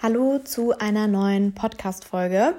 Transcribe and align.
Hallo 0.00 0.38
zu 0.38 0.78
einer 0.78 1.08
neuen 1.08 1.56
Podcast-Folge. 1.56 2.54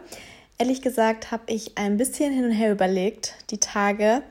Ehrlich 0.58 0.82
gesagt 0.82 1.32
habe 1.32 1.44
ich 1.46 1.78
ein 1.78 1.96
bisschen 1.96 2.34
hin 2.34 2.44
und 2.44 2.52
her 2.52 2.70
überlegt, 2.70 3.36
die 3.50 3.60
Tage, 3.60 4.24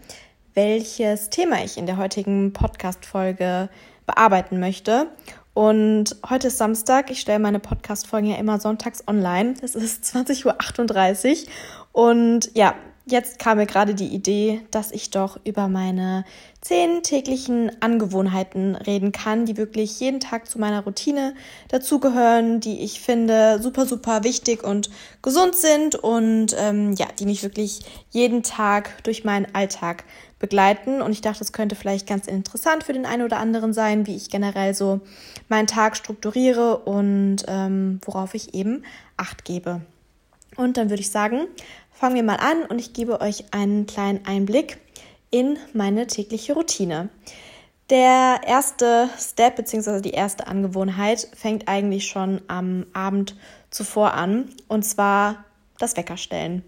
welches 0.53 1.30
Thema 1.30 1.64
ich 1.64 1.79
in 1.79 1.86
der 1.86 1.96
heutigen 1.96 2.52
Podcast-Folge 2.52 3.71
bearbeiten 4.04 4.60
möchte. 4.60 5.06
Und 5.54 6.16
heute 6.29 6.48
ist 6.48 6.58
Samstag. 6.58 7.10
Ich 7.10 7.21
stelle 7.21 7.38
meine 7.38 7.60
Podcast-Folgen 7.60 8.29
ja 8.29 8.36
immer 8.36 8.60
sonntags 8.60 9.03
online. 9.09 9.54
Es 9.63 9.75
ist 9.75 10.04
20.38 10.15 11.47
Uhr. 11.47 11.49
Und 11.93 12.54
ja, 12.54 12.75
jetzt 13.09 13.38
kam 13.38 13.59
mir 13.59 13.67
gerade 13.67 13.95
die 13.95 14.09
Idee, 14.09 14.61
dass 14.71 14.93
ich 14.93 15.11
doch 15.11 15.38
über 15.45 15.69
meine 15.69 16.25
zehn 16.61 17.02
täglichen 17.02 17.70
Angewohnheiten 17.80 18.75
reden 18.75 19.12
kann, 19.12 19.47
die 19.47 19.57
wirklich 19.57 20.01
jeden 20.01 20.20
Tag 20.20 20.48
zu 20.48 20.59
meiner 20.59 20.84
Routine 20.84 21.34
dazugehören, 21.69 22.61
die 22.61 22.80
ich 22.80 23.01
finde 23.01 23.61
super, 23.62 23.87
super 23.87 24.25
wichtig 24.25 24.65
und 24.65 24.91
gesund 25.23 25.55
sind 25.55 25.95
und 25.95 26.55
ähm, 26.59 26.93
ja, 26.95 27.07
die 27.19 27.27
mich 27.27 27.43
wirklich 27.43 27.80
jeden 28.11 28.43
Tag 28.43 29.02
durch 29.05 29.25
meinen 29.25 29.55
Alltag 29.55 30.05
begleiten. 30.38 31.02
Und 31.02 31.13
ich 31.13 31.21
dachte, 31.21 31.41
das 31.41 31.52
könnte 31.52 31.77
vielleicht 31.77 32.07
ganz 32.07 32.27
interessant 32.27 32.85
für 32.85 32.93
den 32.93 33.07
einen 33.07 33.23
oder 33.23 33.38
anderen 33.38 33.73
sein, 33.73 34.07
wie 34.07 34.16
ich 34.16 34.30
generell 34.30 34.75
so 34.75 35.01
meinen 35.49 35.66
Tag 35.66 35.97
strukturiere 35.97 36.79
und 36.79 37.45
ähm, 37.49 38.01
worauf 38.05 38.35
ich 38.35 38.55
eben 38.55 38.85
Acht 39.16 39.45
gebe. 39.45 39.80
Und 40.57 40.77
dann 40.77 40.91
würde 40.91 41.01
ich 41.01 41.11
sagen, 41.11 41.47
fangen 41.98 42.15
wir 42.15 42.23
mal 42.23 42.37
an 42.37 42.62
und 42.65 42.79
ich 42.79 42.93
gebe 42.93 43.20
euch 43.20 43.52
einen 43.52 43.87
kleinen 43.87 44.25
Einblick 44.25 44.79
in 45.30 45.59
meine 45.73 46.07
tägliche 46.07 46.52
Routine. 46.52 47.09
Der 47.91 48.41
erste 48.47 49.09
Step 49.19 49.57
bzw. 49.57 50.01
die 50.01 50.12
erste 50.12 50.47
Angewohnheit 50.47 51.29
fängt 51.34 51.66
eigentlich 51.66 52.07
schon 52.07 52.41
am 52.47 52.87
Abend 52.93 53.34
zuvor 53.71 54.15
an 54.15 54.48
und 54.69 54.84
zwar 54.84 55.45
das 55.79 55.97
Weckerstellen. 55.97 56.63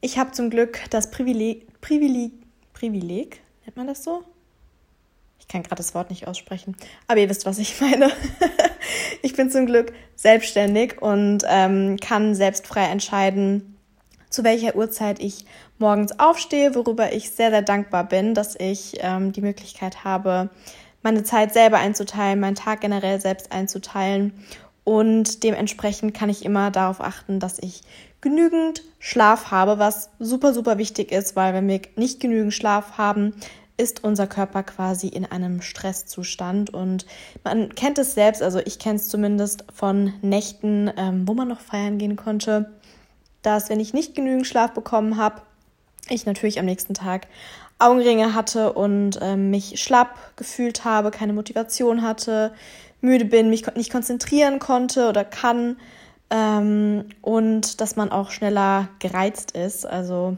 Ich 0.00 0.18
habe 0.18 0.32
zum 0.32 0.50
Glück 0.50 0.80
das 0.90 1.12
Privileg, 1.12 1.80
Privileg, 1.80 2.32
Privileg, 2.72 3.40
nennt 3.64 3.76
man 3.76 3.86
das 3.86 4.02
so? 4.02 4.24
Ich 5.38 5.46
kann 5.46 5.62
gerade 5.62 5.76
das 5.76 5.94
Wort 5.94 6.10
nicht 6.10 6.26
aussprechen, 6.26 6.76
aber 7.06 7.20
ihr 7.20 7.28
wisst, 7.28 7.46
was 7.46 7.58
ich 7.58 7.80
meine. 7.80 8.10
ich 9.22 9.34
bin 9.34 9.48
zum 9.48 9.66
Glück 9.66 9.92
selbstständig 10.16 11.00
und 11.00 11.44
ähm, 11.46 11.98
kann 12.00 12.34
selbst 12.34 12.66
frei 12.66 12.86
entscheiden, 12.86 13.75
zu 14.30 14.44
welcher 14.44 14.76
Uhrzeit 14.76 15.20
ich 15.20 15.44
morgens 15.78 16.18
aufstehe, 16.18 16.74
worüber 16.74 17.12
ich 17.12 17.30
sehr, 17.30 17.50
sehr 17.50 17.62
dankbar 17.62 18.04
bin, 18.04 18.34
dass 18.34 18.54
ich 18.58 18.94
ähm, 19.00 19.32
die 19.32 19.40
Möglichkeit 19.40 20.04
habe, 20.04 20.50
meine 21.02 21.24
Zeit 21.24 21.52
selber 21.52 21.78
einzuteilen, 21.78 22.40
meinen 22.40 22.56
Tag 22.56 22.80
generell 22.80 23.20
selbst 23.20 23.52
einzuteilen. 23.52 24.32
Und 24.84 25.42
dementsprechend 25.42 26.14
kann 26.14 26.28
ich 26.28 26.44
immer 26.44 26.70
darauf 26.70 27.00
achten, 27.00 27.40
dass 27.40 27.58
ich 27.58 27.82
genügend 28.20 28.82
Schlaf 28.98 29.50
habe, 29.50 29.78
was 29.78 30.10
super, 30.18 30.52
super 30.52 30.78
wichtig 30.78 31.12
ist, 31.12 31.36
weil 31.36 31.54
wenn 31.54 31.68
wir 31.68 31.80
nicht 31.96 32.20
genügend 32.20 32.54
Schlaf 32.54 32.98
haben, 32.98 33.34
ist 33.76 34.04
unser 34.04 34.26
Körper 34.26 34.62
quasi 34.62 35.08
in 35.08 35.26
einem 35.26 35.60
Stresszustand. 35.60 36.70
Und 36.72 37.04
man 37.44 37.74
kennt 37.74 37.98
es 37.98 38.14
selbst, 38.14 38.42
also 38.42 38.58
ich 38.64 38.78
kenne 38.78 38.96
es 38.96 39.08
zumindest 39.08 39.64
von 39.72 40.14
Nächten, 40.22 40.90
ähm, 40.96 41.28
wo 41.28 41.34
man 41.34 41.48
noch 41.48 41.60
feiern 41.60 41.98
gehen 41.98 42.16
konnte 42.16 42.75
dass 43.46 43.70
wenn 43.70 43.78
ich 43.78 43.94
nicht 43.94 44.14
genügend 44.14 44.46
Schlaf 44.46 44.72
bekommen 44.72 45.16
habe, 45.16 45.42
ich 46.08 46.26
natürlich 46.26 46.58
am 46.58 46.66
nächsten 46.66 46.94
Tag 46.94 47.28
Augenringe 47.78 48.34
hatte 48.34 48.72
und 48.72 49.20
äh, 49.22 49.36
mich 49.36 49.80
schlapp 49.80 50.16
gefühlt 50.36 50.84
habe, 50.84 51.10
keine 51.10 51.32
Motivation 51.32 52.02
hatte, 52.02 52.52
müde 53.00 53.24
bin, 53.24 53.50
mich 53.50 53.66
nicht 53.74 53.92
konzentrieren 53.92 54.58
konnte 54.58 55.08
oder 55.08 55.24
kann 55.24 55.76
ähm, 56.30 57.04
und 57.22 57.80
dass 57.80 57.96
man 57.96 58.10
auch 58.10 58.30
schneller 58.30 58.88
gereizt 58.98 59.52
ist. 59.52 59.86
Also 59.86 60.36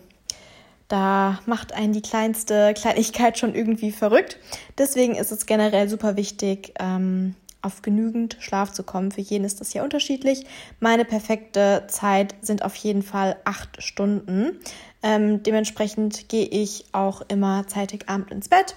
da 0.89 1.39
macht 1.47 1.73
einen 1.73 1.93
die 1.93 2.03
kleinste 2.03 2.75
Kleinigkeit 2.75 3.39
schon 3.39 3.55
irgendwie 3.55 3.93
verrückt. 3.93 4.39
Deswegen 4.77 5.15
ist 5.15 5.33
es 5.33 5.47
generell 5.47 5.89
super 5.89 6.17
wichtig, 6.17 6.75
ähm, 6.79 7.35
auf 7.63 7.83
genügend 7.83 8.37
Schlaf 8.41 8.73
zu 8.73 8.83
kommen. 8.83 9.11
Für 9.11 9.21
jeden 9.21 9.45
ist 9.45 9.61
das 9.61 9.75
ja 9.75 9.83
unterschiedlich. 9.83 10.47
Meine 10.81 11.05
perfekte 11.05 11.85
Zeit 11.89 12.35
sind 12.41 12.65
auf 12.65 12.75
jeden 12.77 13.03
Fall 13.03 13.37
acht 13.45 13.83
Stunden. 13.83 14.59
Ähm, 15.03 15.43
dementsprechend 15.43 16.29
gehe 16.29 16.47
ich 16.47 16.87
auch 16.93 17.23
immer 17.29 17.67
zeitig 17.67 18.09
abend 18.09 18.31
ins 18.31 18.49
Bett. 18.49 18.77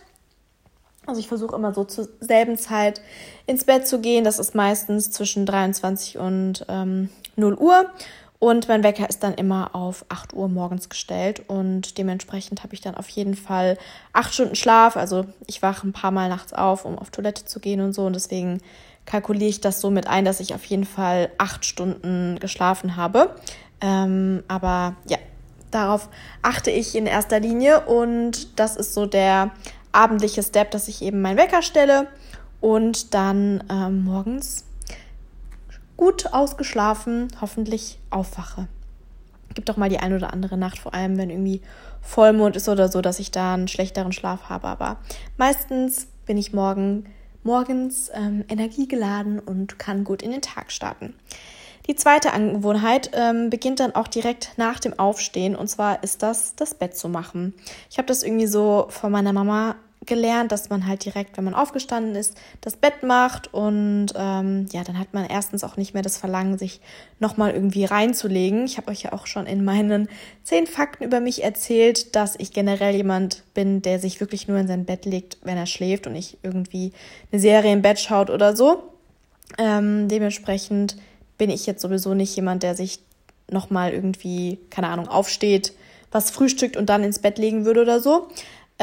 Also 1.06 1.20
ich 1.20 1.28
versuche 1.28 1.56
immer 1.56 1.74
so 1.74 1.84
zur 1.84 2.10
selben 2.20 2.58
Zeit 2.58 3.02
ins 3.48 3.64
Bett 3.64 3.88
zu 3.88 4.00
gehen. 4.00 4.24
Das 4.24 4.40
ist 4.40 4.54
meistens 4.54 5.12
zwischen 5.12 5.46
23 5.46 6.18
und 6.18 6.66
ähm, 6.70 7.10
0 7.36 7.56
Uhr. 7.56 7.90
Und 8.42 8.68
mein 8.68 8.84
Wecker 8.84 9.08
ist 9.08 9.22
dann 9.22 9.36
immer 9.36 9.76
auf 9.76 10.04
8 10.10 10.34
Uhr 10.34 10.50
morgens 10.50 10.90
gestellt 10.90 11.44
und 11.48 12.00
dementsprechend 12.00 12.64
habe 12.64 12.74
ich 12.74 12.82
dann 12.82 12.96
auf 12.96 13.08
jeden 13.08 13.36
Fall 13.36 13.78
8 14.14 14.34
Stunden 14.34 14.56
Schlaf. 14.56 14.98
Also 14.98 15.26
ich 15.46 15.62
wache 15.62 15.88
ein 15.88 15.94
paar 15.94 16.10
Mal 16.10 16.28
nachts 16.28 16.52
auf, 16.52 16.84
um 16.84 16.98
auf 16.98 17.12
Toilette 17.12 17.46
zu 17.46 17.60
gehen 17.60 17.82
und 17.82 17.94
so. 17.94 18.04
Und 18.04 18.14
deswegen 18.14 18.60
kalkuliere 19.06 19.52
ich 19.52 19.62
das 19.62 19.80
so 19.80 19.92
mit 19.92 20.08
ein, 20.08 20.26
dass 20.26 20.40
ich 20.40 20.56
auf 20.56 20.66
jeden 20.66 20.86
Fall 20.86 21.30
8 21.38 21.64
Stunden 21.64 22.40
geschlafen 22.40 22.96
habe. 22.96 23.36
Ähm, 23.80 24.42
aber 24.48 24.96
ja, 25.08 25.20
darauf 25.70 26.10
achte 26.42 26.72
ich 26.72 26.96
in 26.96 27.06
erster 27.06 27.40
Linie 27.40 27.82
und 27.82 28.60
das 28.60 28.76
ist 28.76 28.96
so 28.96 29.06
der 29.06 29.52
abendliche 29.92 30.42
Step, 30.42 30.72
dass 30.72 30.88
ich 30.88 31.04
eben 31.04 31.22
meinen 31.22 31.38
Wecker 31.38 31.62
stelle 31.62 32.08
und 32.60 33.14
dann 33.14 33.64
ähm, 33.70 34.04
morgens 34.04 34.66
gut 36.02 36.34
ausgeschlafen 36.34 37.28
hoffentlich 37.42 38.00
aufwache. 38.10 38.68
Gibt 39.54 39.70
auch 39.70 39.78
mal 39.78 39.88
die 39.88 40.00
ein 40.00 40.16
oder 40.16 40.34
andere 40.34 40.58
Nacht, 40.58 40.80
vor 40.80 40.96
allem 40.96 41.16
wenn 41.20 41.30
irgendwie 41.30 41.62
Vollmond 42.02 42.56
ist 42.56 42.68
oder 42.68 42.88
so, 42.88 43.02
dass 43.02 43.20
ich 43.20 43.30
da 43.30 43.54
einen 43.54 43.68
schlechteren 43.68 44.12
Schlaf 44.12 44.50
habe. 44.50 44.68
Aber 44.68 44.98
meistens 45.38 46.08
bin 46.26 46.40
ich 46.40 46.54
morgen, 46.54 47.06
morgens 47.44 48.10
ähm, 48.16 48.44
energiegeladen 48.50 49.38
und 49.38 49.78
kann 49.78 50.04
gut 50.04 50.24
in 50.24 50.32
den 50.32 50.42
Tag 50.42 50.72
starten. 50.72 51.14
Die 51.86 51.96
zweite 51.96 52.34
Angewohnheit 52.34 53.12
ähm, 53.14 53.52
beginnt 53.52 53.80
dann 53.80 53.94
auch 53.94 54.08
direkt 54.08 54.54
nach 54.58 54.80
dem 54.80 54.98
Aufstehen 54.98 55.56
und 55.56 55.68
zwar 55.68 56.04
ist 56.04 56.24
das, 56.24 56.56
das 56.56 56.74
Bett 56.74 56.98
zu 56.98 57.10
machen. 57.10 57.54
Ich 57.92 58.00
habe 58.00 58.08
das 58.08 58.24
irgendwie 58.24 58.48
so 58.48 58.88
von 58.90 59.12
meiner 59.12 59.34
Mama 59.34 59.76
gelernt, 60.06 60.52
dass 60.52 60.70
man 60.70 60.88
halt 60.88 61.06
direkt, 61.06 61.38
wenn 61.38 61.44
man 61.44 61.54
aufgestanden 61.54 62.16
ist, 62.16 62.36
das 62.62 62.76
Bett 62.76 63.04
macht 63.04 63.54
und 63.54 64.08
ähm, 64.16 64.66
ja, 64.72 64.84
dann 64.84 64.98
hat 64.98 65.14
man 65.14 65.26
erstens 65.26 65.64
auch 65.64 65.78
nicht 65.78 65.94
mehr 65.94 66.02
das 66.02 66.18
Verlangen, 66.18 66.58
sich 66.58 66.82
nochmal 67.20 67.52
irgendwie 67.52 67.86
reinzulegen. 67.86 68.66
Ich 68.66 68.78
habe 68.78 68.90
euch 68.90 69.04
ja 69.04 69.14
auch 69.14 69.28
schon 69.28 69.46
in 69.46 69.64
meinen 69.64 70.10
zehn 70.44 70.66
Fakten 70.66 71.04
über 71.04 71.20
mich 71.20 71.44
erzählt, 71.44 72.16
dass 72.16 72.36
ich 72.40 72.52
generell 72.52 72.96
jemand 72.96 73.44
bin, 73.54 73.84
der 73.84 74.00
sich 74.00 74.20
wirklich 74.20 74.48
nur 74.48 74.58
in 74.58 74.68
sein 74.68 74.86
Bett 74.86 75.06
legt, 75.06 75.38
wenn 75.44 75.58
er 75.58 75.68
schläft 75.68 76.08
und 76.08 76.14
nicht 76.14 76.40
irgendwie 76.42 76.94
eine 77.32 77.40
Serie 77.40 77.72
im 77.72 77.84
Bett 77.84 78.00
schaut 78.00 78.32
oder 78.32 78.56
so. 78.56 78.82
Ähm, 79.60 80.08
dementsprechend 80.08 80.98
bin 81.38 81.52
ich 81.52 81.68
jetzt 81.68 81.82
sowieso 81.82 82.16
nicht 82.16 82.36
jemand, 82.36 82.64
der 82.64 82.76
sich 82.76 83.02
nochmal 83.52 83.92
irgendwie, 83.92 84.60
keine 84.72 84.88
Ahnung, 84.88 85.08
aufsteht, 85.08 85.74
was 86.12 86.32
frühstückt 86.32 86.76
und 86.76 86.90
dann 86.90 87.04
ins 87.04 87.20
Bett 87.20 87.38
legen 87.38 87.66
würde 87.66 87.82
oder 87.82 88.00
so. 88.00 88.30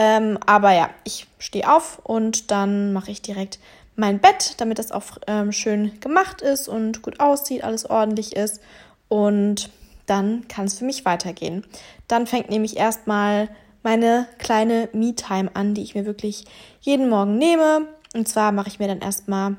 Ähm, 0.01 0.39
aber 0.47 0.73
ja, 0.73 0.91
ich 1.03 1.27
stehe 1.41 1.69
auf 1.69 1.99
und 2.05 2.53
dann 2.53 2.93
mache 2.93 3.11
ich 3.11 3.21
direkt 3.21 3.59
mein 3.97 4.21
Bett, 4.21 4.55
damit 4.59 4.79
das 4.79 4.93
auch 4.93 5.03
ähm, 5.27 5.51
schön 5.51 5.99
gemacht 5.99 6.41
ist 6.41 6.69
und 6.69 7.03
gut 7.03 7.19
aussieht, 7.19 7.65
alles 7.65 7.85
ordentlich 7.91 8.37
ist. 8.37 8.61
Und 9.09 9.71
dann 10.07 10.47
kann 10.47 10.67
es 10.67 10.79
für 10.79 10.85
mich 10.85 11.05
weitergehen. 11.05 11.67
Dann 12.07 12.29
fängt 12.29 12.49
nämlich 12.49 12.77
erstmal 12.77 13.49
meine 13.83 14.29
kleine 14.39 14.89
Me-Time 14.93 15.51
an, 15.55 15.75
die 15.75 15.83
ich 15.83 15.97
mir 15.97 16.07
wirklich 16.07 16.45
jeden 16.81 17.09
Morgen 17.09 17.37
nehme. 17.37 17.89
Und 18.15 18.29
zwar 18.29 18.53
mache 18.53 18.69
ich 18.69 18.79
mir 18.79 18.87
dann 18.87 19.01
erstmal 19.01 19.57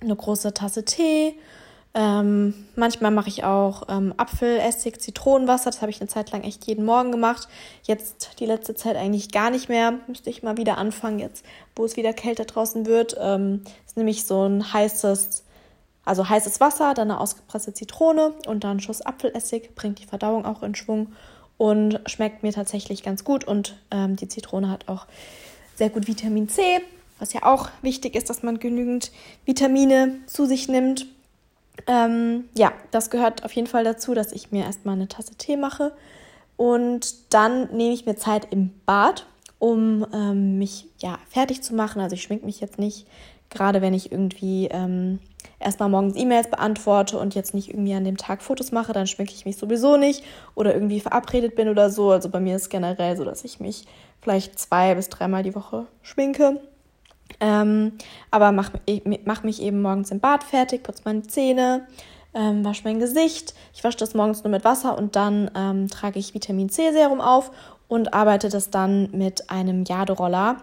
eine 0.00 0.16
große 0.16 0.54
Tasse 0.54 0.84
Tee 0.84 1.36
ähm, 1.94 2.54
manchmal 2.76 3.10
mache 3.10 3.28
ich 3.28 3.44
auch 3.44 3.84
ähm, 3.88 4.12
Apfelessig, 4.16 5.00
Zitronenwasser. 5.00 5.70
Das 5.70 5.80
habe 5.80 5.90
ich 5.90 6.00
eine 6.00 6.08
Zeit 6.08 6.30
lang 6.30 6.42
echt 6.42 6.66
jeden 6.66 6.84
Morgen 6.84 7.10
gemacht. 7.10 7.48
Jetzt 7.82 8.38
die 8.38 8.46
letzte 8.46 8.74
Zeit 8.74 8.96
eigentlich 8.96 9.32
gar 9.32 9.50
nicht 9.50 9.68
mehr. 9.68 9.94
Müsste 10.06 10.30
ich 10.30 10.42
mal 10.42 10.56
wieder 10.56 10.78
anfangen, 10.78 11.18
jetzt 11.18 11.44
wo 11.74 11.84
es 11.84 11.96
wieder 11.96 12.12
kälter 12.12 12.44
draußen 12.44 12.86
wird. 12.86 13.16
Ähm, 13.18 13.62
ist 13.86 13.96
nämlich 13.96 14.24
so 14.24 14.46
ein 14.46 14.72
heißes, 14.72 15.44
also 16.04 16.28
heißes 16.28 16.60
Wasser, 16.60 16.94
dann 16.94 17.10
eine 17.10 17.20
ausgepresste 17.20 17.72
Zitrone 17.72 18.34
und 18.46 18.64
dann 18.64 18.76
ein 18.76 18.80
Schuss 18.80 19.00
Apfelessig. 19.00 19.74
Bringt 19.74 19.98
die 19.98 20.06
Verdauung 20.06 20.44
auch 20.44 20.62
in 20.62 20.74
Schwung 20.74 21.12
und 21.56 22.00
schmeckt 22.06 22.42
mir 22.42 22.52
tatsächlich 22.52 23.02
ganz 23.02 23.24
gut. 23.24 23.44
Und 23.44 23.76
ähm, 23.90 24.16
die 24.16 24.28
Zitrone 24.28 24.70
hat 24.70 24.88
auch 24.88 25.06
sehr 25.74 25.90
gut 25.90 26.06
Vitamin 26.06 26.48
C, 26.48 26.62
was 27.18 27.32
ja 27.32 27.44
auch 27.44 27.70
wichtig 27.82 28.14
ist, 28.14 28.28
dass 28.28 28.42
man 28.42 28.58
genügend 28.58 29.10
Vitamine 29.46 30.16
zu 30.26 30.44
sich 30.44 30.68
nimmt. 30.68 31.06
Ähm, 31.86 32.44
ja, 32.56 32.72
das 32.90 33.10
gehört 33.10 33.44
auf 33.44 33.52
jeden 33.52 33.68
Fall 33.68 33.84
dazu, 33.84 34.14
dass 34.14 34.32
ich 34.32 34.50
mir 34.52 34.64
erstmal 34.64 34.96
eine 34.96 35.08
Tasse 35.08 35.34
Tee 35.36 35.56
mache. 35.56 35.92
Und 36.56 37.32
dann 37.32 37.74
nehme 37.76 37.94
ich 37.94 38.04
mir 38.04 38.16
Zeit 38.16 38.48
im 38.50 38.70
Bad, 38.84 39.26
um 39.58 40.06
ähm, 40.12 40.58
mich 40.58 40.86
ja 40.98 41.18
fertig 41.28 41.62
zu 41.62 41.74
machen. 41.74 42.00
Also 42.00 42.14
ich 42.14 42.22
schminke 42.22 42.46
mich 42.46 42.60
jetzt 42.60 42.78
nicht, 42.78 43.06
gerade 43.50 43.80
wenn 43.80 43.94
ich 43.94 44.10
irgendwie 44.10 44.66
ähm, 44.70 45.20
erstmal 45.60 45.88
morgens 45.88 46.16
E-Mails 46.16 46.50
beantworte 46.50 47.18
und 47.18 47.34
jetzt 47.34 47.54
nicht 47.54 47.68
irgendwie 47.70 47.94
an 47.94 48.04
dem 48.04 48.16
Tag 48.16 48.42
Fotos 48.42 48.72
mache, 48.72 48.92
dann 48.92 49.06
schminke 49.06 49.32
ich 49.34 49.44
mich 49.44 49.56
sowieso 49.56 49.96
nicht 49.96 50.24
oder 50.54 50.74
irgendwie 50.74 51.00
verabredet 51.00 51.54
bin 51.56 51.68
oder 51.68 51.90
so. 51.90 52.10
Also 52.10 52.28
bei 52.28 52.40
mir 52.40 52.56
ist 52.56 52.70
generell 52.70 53.16
so, 53.16 53.24
dass 53.24 53.44
ich 53.44 53.60
mich 53.60 53.86
vielleicht 54.20 54.58
zwei 54.58 54.94
bis 54.94 55.08
dreimal 55.08 55.42
die 55.42 55.54
Woche 55.54 55.86
schminke. 56.02 56.60
Ähm, 57.40 57.92
aber 58.30 58.52
mach, 58.52 58.70
mach 59.24 59.42
mich 59.42 59.62
eben 59.62 59.82
morgens 59.82 60.10
im 60.10 60.20
Bad 60.20 60.42
fertig, 60.44 60.82
putze 60.82 61.02
meine 61.04 61.22
Zähne, 61.22 61.86
ähm, 62.34 62.64
wasche 62.64 62.82
mein 62.84 62.98
Gesicht. 62.98 63.54
Ich 63.74 63.84
wasche 63.84 63.98
das 63.98 64.14
morgens 64.14 64.42
nur 64.44 64.50
mit 64.50 64.64
Wasser 64.64 64.98
und 64.98 65.16
dann 65.16 65.50
ähm, 65.54 65.88
trage 65.88 66.18
ich 66.18 66.34
Vitamin 66.34 66.68
C 66.68 66.92
Serum 66.92 67.20
auf 67.20 67.50
und 67.86 68.14
arbeite 68.14 68.48
das 68.48 68.70
dann 68.70 69.10
mit 69.12 69.50
einem 69.50 69.84
Jadoroller 69.84 70.58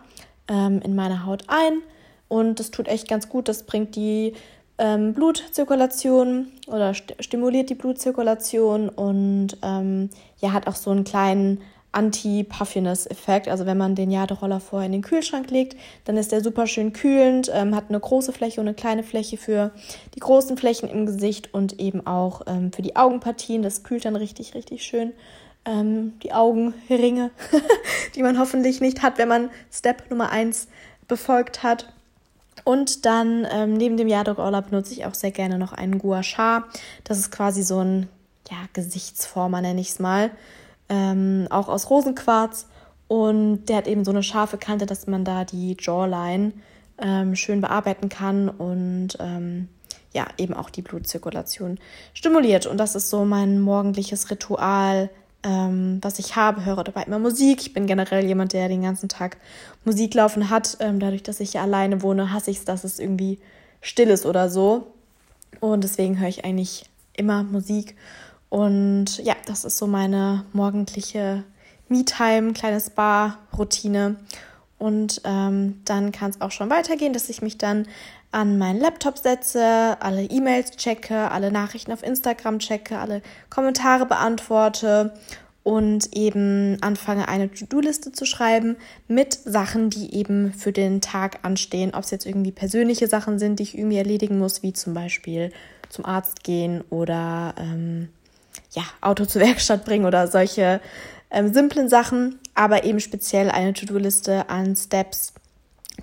ähm, 0.48 0.82
in 0.84 0.96
meine 0.96 1.26
Haut 1.26 1.46
ein. 1.48 1.82
Und 2.28 2.60
das 2.60 2.72
tut 2.72 2.88
echt 2.88 3.08
ganz 3.08 3.30
gut. 3.30 3.48
Das 3.48 3.64
bringt 3.64 3.96
die 3.96 4.34
ähm, 4.78 5.14
Blutzirkulation 5.14 6.48
oder 6.68 6.94
st 6.94 7.16
stimuliert 7.20 7.70
die 7.70 7.76
Blutzirkulation 7.76 8.90
und 8.90 9.58
ähm, 9.62 10.10
ja, 10.40 10.52
hat 10.52 10.68
auch 10.68 10.76
so 10.76 10.92
einen 10.92 11.06
kleinen 11.06 11.62
Anti-Puffiness-Effekt. 11.96 13.48
Also 13.48 13.66
wenn 13.66 13.78
man 13.78 13.96
den 13.96 14.12
Jadoroller 14.12 14.60
vorher 14.60 14.86
in 14.86 14.92
den 14.92 15.02
Kühlschrank 15.02 15.50
legt, 15.50 15.78
dann 16.04 16.18
ist 16.18 16.32
der 16.32 16.42
super 16.42 16.68
schön 16.68 16.94
kühlend, 16.94 17.50
ähm, 17.54 17.76
hat 17.76 17.86
eine 17.90 18.00
große 18.00 18.34
Fläche 18.34 18.62
und 18.62 18.68
eine 18.68 18.76
kleine 18.76 19.04
Fläche 19.04 19.38
für 19.38 19.72
die 20.14 20.20
großen 20.20 20.58
Flächen 20.58 20.90
im 20.90 21.06
Gesicht 21.06 21.54
und 21.54 21.80
eben 21.80 22.06
auch 22.06 22.42
ähm, 22.48 22.72
für 22.72 22.82
die 22.82 22.96
Augenpartien. 22.96 23.62
Das 23.62 23.84
kühlt 23.84 24.06
dann 24.06 24.16
richtig, 24.16 24.56
richtig 24.56 24.84
schön 24.84 25.14
ähm, 25.66 26.14
die 26.24 26.34
Augenringe, 26.34 27.32
die 28.16 28.24
man 28.24 28.40
hoffentlich 28.40 28.82
nicht 28.82 29.02
hat, 29.02 29.18
wenn 29.18 29.28
man 29.28 29.50
Step 29.72 30.10
Nummer 30.10 30.30
1 30.30 30.68
befolgt 31.08 31.64
hat. 31.64 31.92
Und 32.64 33.06
dann 33.06 33.46
ähm, 33.52 33.74
neben 33.74 33.98
dem 33.98 34.08
Jadroller 34.08 34.62
benutze 34.62 34.94
ich 34.94 35.06
auch 35.06 35.14
sehr 35.14 35.32
gerne 35.32 35.58
noch 35.58 35.74
einen 35.74 36.00
Gua 36.00 36.24
Sha. 36.24 36.66
Das 37.04 37.20
ist 37.20 37.32
quasi 37.32 37.64
so 37.64 37.80
ein 37.80 38.08
ja, 38.50 38.58
Gesichtsformer, 38.74 39.62
nenne 39.62 39.82
ich 39.82 39.90
es 39.90 40.00
mal. 40.00 40.32
Ähm, 40.90 41.48
auch 41.50 41.68
aus 41.68 41.90
Rosenquarz. 41.90 42.68
Und 43.08 43.66
der 43.66 43.78
hat 43.78 43.88
eben 43.88 44.04
so 44.04 44.12
eine 44.12 44.24
scharfe 44.24 44.58
Kante, 44.58 44.86
dass 44.86 45.08
man 45.08 45.26
da 45.26 45.46
die 45.46 45.78
Jawline 45.80 46.54
ähm, 46.98 47.36
schön 47.36 47.62
bearbeiten 47.62 48.10
kann 48.10 48.50
und 48.50 49.10
ähm, 49.20 49.68
ja, 50.14 50.28
eben 50.38 50.54
auch 50.54 50.70
die 50.70 50.82
Blutzirkulation 50.82 51.78
stimuliert. 52.14 52.66
Und 52.66 52.78
das 52.78 52.96
ist 52.96 53.10
so 53.10 53.26
mein 53.26 53.60
morgendliches 53.60 54.32
Ritual 54.32 55.10
ähm, 55.46 56.00
was 56.02 56.18
ich 56.18 56.36
habe, 56.36 56.66
höre 56.66 56.84
dabei 56.84 57.04
immer 57.04 57.20
Musik. 57.20 57.62
Ich 57.62 57.74
bin 57.74 57.86
generell 57.86 58.26
jemand, 58.26 58.54
der 58.54 58.68
den 58.68 58.82
ganzen 58.82 59.10
Tag 59.10 59.38
Musik 59.86 60.16
laufen 60.16 60.50
hat. 60.50 60.78
Ähm, 60.80 61.00
dadurch, 61.00 61.22
dass 61.22 61.40
ich 61.40 61.60
alleine 61.60 62.02
wohne, 62.02 62.34
hasse 62.34 62.50
ich 62.50 62.58
es, 62.58 62.66
dass 62.66 62.84
es 62.84 62.98
irgendwie 62.98 63.38
still 63.80 64.10
ist 64.10 64.26
oder 64.26 64.50
so. 64.50 64.88
Und 65.60 65.84
deswegen 65.84 66.20
höre 66.20 66.30
ich 66.30 66.44
eigentlich 66.44 66.90
immer 67.14 67.44
Musik. 67.44 67.96
Und 68.56 69.18
ja, 69.18 69.36
das 69.48 69.66
ist 69.66 69.78
so 69.78 69.86
meine 69.86 70.46
morgendliche 70.54 71.44
Me-Time, 71.90 72.54
kleine 72.54 72.80
Spa-Routine. 72.80 74.16
Und 74.78 75.20
ähm, 75.26 75.82
dann 75.84 76.14
kann 76.14 76.30
es 76.30 76.40
auch 76.40 76.52
schon 76.52 76.70
weitergehen, 76.70 77.12
dass 77.12 77.28
ich 77.28 77.42
mich 77.42 77.58
dann 77.58 77.86
an 78.32 78.58
meinen 78.58 78.80
Laptop 78.80 79.18
setze, 79.18 79.98
alle 80.00 80.24
E-Mails 80.24 80.72
checke, 80.78 81.32
alle 81.32 81.52
Nachrichten 81.52 81.92
auf 81.92 82.02
Instagram 82.02 82.60
checke, 82.60 82.98
alle 82.98 83.22
Kommentare 83.50 84.06
beantworte 84.06 85.14
und 85.64 86.16
eben 86.16 86.78
anfange, 86.80 87.28
eine 87.28 87.52
To-Do-Liste 87.52 88.14
zu 88.14 88.24
schreiben 88.24 88.78
mit 89.10 89.34
Sachen, 89.34 89.90
die 89.90 90.16
eben 90.16 90.54
für 90.54 90.72
den 90.72 91.02
Tag 91.02 91.40
anstehen. 91.44 91.94
Ob 91.94 92.06
es 92.06 92.12
jetzt 92.12 92.26
irgendwie 92.26 92.54
persönliche 92.54 93.10
Sachen 93.10 93.38
sind, 93.38 93.60
die 93.60 93.64
ich 93.64 93.78
irgendwie 93.78 93.98
erledigen 93.98 94.40
muss, 94.40 94.64
wie 94.64 94.72
zum 94.72 94.94
Beispiel 94.94 95.52
zum 95.90 96.06
Arzt 96.06 96.46
gehen 96.46 96.86
oder 96.90 97.54
ähm, 97.58 98.08
ja, 98.76 98.84
Auto 99.02 99.26
zur 99.26 99.42
Werkstatt 99.46 99.86
bringen 99.86 100.06
oder 100.06 100.28
solche 100.28 100.82
ähm, 101.32 101.54
simplen 101.54 101.90
Sachen, 101.90 102.40
aber 102.54 102.84
eben 102.84 103.00
speziell 103.00 103.50
eine 103.50 103.74
To-Do-Liste 103.74 104.50
an 104.50 104.76
Steps, 104.76 105.34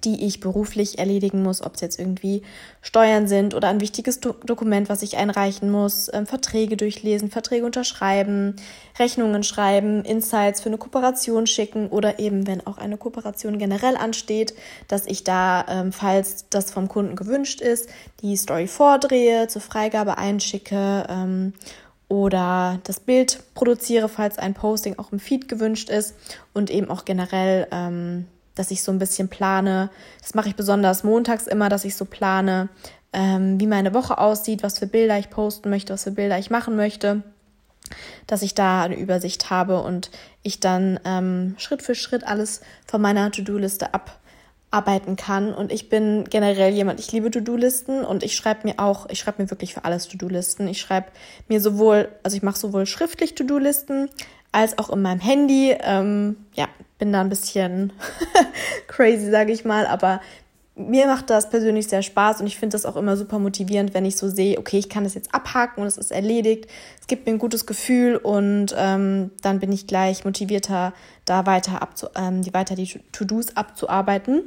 die 0.05 0.25
ich 0.27 0.41
beruflich 0.41 0.99
erledigen 0.99 1.43
muss, 1.43 1.63
ob 1.63 1.75
es 1.75 1.81
jetzt 1.81 1.99
irgendwie 1.99 2.43
Steuern 2.81 3.29
sind 3.29 3.55
oder 3.55 3.69
ein 3.69 3.81
wichtiges 3.81 4.21
Do 4.21 4.33
Dokument, 4.45 4.89
was 4.89 5.03
ich 5.03 5.17
einreichen 5.17 5.71
muss, 5.71 6.11
ähm, 6.13 6.27
Verträge 6.27 6.77
durchlesen, 6.77 7.31
Verträge 7.31 7.67
unterschreiben, 7.67 8.57
Rechnungen 8.99 9.43
schreiben, 9.43 10.05
Insights 10.05 10.61
für 10.61 10.71
eine 10.71 10.79
Kooperation 10.79 11.47
schicken 11.47 11.89
oder 11.89 12.19
eben, 12.19 12.47
wenn 12.47 12.67
auch 12.67 12.79
eine 12.79 12.97
Kooperation 12.97 13.59
generell 13.59 13.97
ansteht, 13.97 14.55
dass 14.89 15.07
ich 15.07 15.25
da, 15.25 15.65
ähm, 15.69 15.93
falls 15.93 16.49
das 16.49 16.71
vom 16.71 16.89
Kunden 16.89 17.15
gewünscht 17.15 17.61
ist, 17.61 17.89
die 18.23 18.37
Story 18.37 18.67
vordrehe, 18.67 19.47
zur 19.49 19.63
Freigabe 19.63 20.19
einschicke 20.19 21.07
ähm, 21.09 21.53
oder 22.13 22.79
das 22.85 23.01
Bild 23.01 23.43
produziere, 23.55 24.11
falls 24.11 24.37
ein 24.37 24.53
Posting 24.53 24.99
auch 24.99 25.13
im 25.13 25.19
Feed 25.19 25.49
gewünscht 25.49 25.89
ist 25.89 26.15
und 26.53 26.69
eben 26.69 26.91
auch 26.91 27.07
generell 27.07 27.67
ähm, 27.71 28.27
dass 28.55 28.71
ich 28.71 28.83
so 28.83 28.93
ein 28.93 28.99
bisschen 28.99 29.29
plane. 29.29 29.89
Das 30.21 30.35
mache 30.35 30.51
ich 30.51 30.57
besonders 30.57 31.05
montags 31.05 31.47
immer, 31.47 31.71
dass 31.71 31.87
ich 31.87 31.97
so 31.97 32.05
plane, 32.05 32.69
ähm, 33.15 33.59
wie 33.59 33.67
meine 33.67 33.95
Woche 33.95 34.19
aussieht, 34.19 34.63
was 34.63 34.79
für 34.79 34.87
Bilder 34.87 35.19
ich 35.19 35.31
posten 35.31 35.71
möchte, 35.71 35.95
was 35.95 36.05
für 36.05 36.11
Bilder 36.11 36.39
ich 36.39 36.51
machen 36.51 36.77
möchte, 36.77 37.23
dass 38.27 38.43
ich 38.43 38.55
da 38.55 38.83
eine 38.83 38.99
Übersicht 38.99 39.49
habe 39.49 39.81
und 39.81 40.11
ich 40.43 40.61
dann 40.61 41.01
ähm, 41.07 41.55
Schritt 41.57 41.81
für 41.81 41.95
Schritt 41.95 42.25
alles 42.25 42.61
von 42.87 43.01
meiner 43.01 43.31
To-Do-Liste 43.31 43.95
abarbeiten 44.73 45.17
kann. 45.17 45.55
Und 45.55 45.71
ich 45.71 45.89
bin 45.89 46.25
generell 46.29 46.73
jemand, 46.73 46.99
ich 46.99 47.13
liebe 47.13 47.31
To-Do-Listen 47.31 48.05
und 48.05 48.23
ich 48.23 48.35
schreibe 48.35 48.67
mir 48.67 48.79
auch, 48.79 49.09
ich 49.11 49.21
schreibe 49.21 49.43
mir 49.43 49.51
wirklich 49.51 49.75
für 49.75 49.85
alles 49.85 50.09
To-Do-Listen. 50.09 50.67
Ich 50.67 50.81
schreibe 50.81 51.09
mir 51.49 51.61
sowohl, 51.61 52.09
also 52.23 52.37
ich 52.37 52.43
mache 52.43 52.59
sowohl 52.59 52.87
schriftlich 52.87 53.35
To-Do-Listen 53.35 54.09
als 54.51 54.79
auch 54.79 54.91
in 54.91 55.03
meinem 55.03 55.21
Handy. 55.21 55.77
Ähm, 55.79 56.37
ja, 56.55 56.69
bin 56.99 57.13
da 57.13 57.21
ein 57.21 57.29
bisschen 57.29 57.93
crazy, 58.87 59.31
sage 59.31 59.53
ich 59.53 59.65
mal, 59.65 59.87
aber 59.87 60.21
mir 60.75 61.07
macht 61.07 61.29
das 61.29 61.51
persönlich 61.51 61.87
sehr 61.89 62.03
Spaß 62.03 62.41
und 62.41 62.47
ich 62.47 62.57
finde 62.57 62.75
das 62.75 62.87
auch 62.87 62.97
immer 62.97 63.19
super 63.19 63.39
motivierend, 63.39 63.93
wenn 63.93 64.07
ich 64.07 64.17
so 64.17 64.29
sehe, 64.29 64.59
okay, 64.59 64.79
ich 64.79 64.89
kann 64.89 65.05
das 65.05 65.13
jetzt 65.13 65.35
abhaken 65.35 65.83
und 65.83 65.87
es 65.87 65.99
ist 65.99 66.11
erledigt. 66.11 66.67
Es 66.99 67.07
gibt 67.07 67.27
mir 67.27 67.33
ein 67.33 67.39
gutes 67.39 67.67
Gefühl 67.67 68.17
und 68.17 68.75
ähm, 68.77 69.33
dann 69.43 69.61
bin 69.61 69.71
ich 69.71 69.87
gleich 69.87 70.25
motivierter, 70.25 70.95
da 71.27 71.45
weiter 71.45 71.83
abzu 71.83 72.07
ähm, 72.17 72.43
weiter 72.55 72.75
die 72.75 72.89
To-Dos 73.13 73.55
abzuarbeiten. 73.55 74.45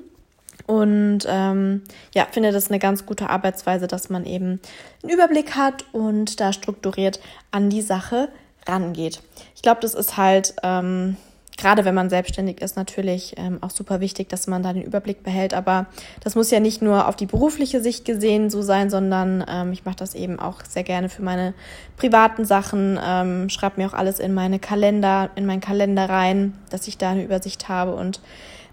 Und 0.68 1.20
ähm, 1.28 1.84
ja, 2.14 2.28
finde 2.32 2.52
das 2.52 2.70
eine 2.70 2.80
ganz 2.80 3.06
gute 3.06 3.30
Arbeitsweise, 3.30 3.88
dass 3.88 4.10
man 4.10 4.26
eben 4.26 4.60
einen 5.04 5.12
Überblick 5.12 5.56
hat 5.56 5.86
und 5.92 6.40
da 6.40 6.54
strukturiert 6.54 7.20
an 7.52 7.70
die 7.70 7.82
Sache 7.82 8.30
rangeht. 8.68 9.22
Ich 9.56 9.62
glaube, 9.62 9.82
das 9.82 9.94
ist 9.94 10.18
halt 10.18 10.56
ähm, 10.64 11.18
gerade 11.58 11.86
wenn 11.86 11.96
man 11.96 12.10
selbstständig 12.10 12.62
ist, 12.62 12.76
natürlich 12.76 13.36
ähm, 13.38 13.60
auch 13.62 13.70
super 13.70 14.00
wichtig, 14.00 14.30
dass 14.30 14.48
man 14.48 14.64
da 14.64 14.74
den 14.74 14.84
Überblick 14.84 15.24
behält. 15.24 15.54
Aber 15.54 15.86
das 16.22 16.36
muss 16.36 16.52
ja 16.52 16.60
nicht 16.60 16.82
nur 16.82 17.08
auf 17.08 17.16
die 17.16 17.26
berufliche 17.26 17.82
Sicht 17.82 18.06
gesehen 18.06 18.50
so 18.50 18.62
sein, 18.62 18.90
sondern 18.90 19.44
ähm, 19.48 19.72
ich 19.72 19.86
mache 19.86 19.96
das 19.96 20.16
eben 20.16 20.40
auch 20.40 20.64
sehr 20.68 20.84
gerne 20.84 21.10
für 21.10 21.22
meine 21.22 21.54
privaten 21.98 22.46
Sachen. 22.46 23.00
Ähm, 23.04 23.50
schreibe 23.50 23.82
mir 23.82 23.88
auch 23.88 23.94
alles 23.94 24.20
in 24.20 24.34
meine 24.34 24.60
Kalender, 24.60 25.30
in 25.36 25.46
meinen 25.46 25.62
Kalender 25.62 26.10
rein, 26.10 26.54
dass 26.70 26.88
ich 26.88 26.98
da 26.98 27.12
eine 27.12 27.24
Übersicht 27.24 27.70
habe 27.70 27.96
und 27.96 28.20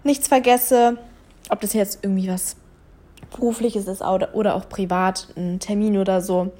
nichts 0.03 0.27
vergesse. 0.27 0.97
Ob 1.49 1.61
das 1.61 1.73
jetzt 1.73 1.99
irgendwie 2.03 2.29
was 2.29 2.55
berufliches 3.31 3.87
ist 3.87 4.01
oder, 4.01 4.35
oder 4.35 4.55
auch 4.55 4.69
privat, 4.69 5.27
ein 5.35 5.59
Termin 5.59 5.97
oder 5.97 6.21
so, 6.21 6.51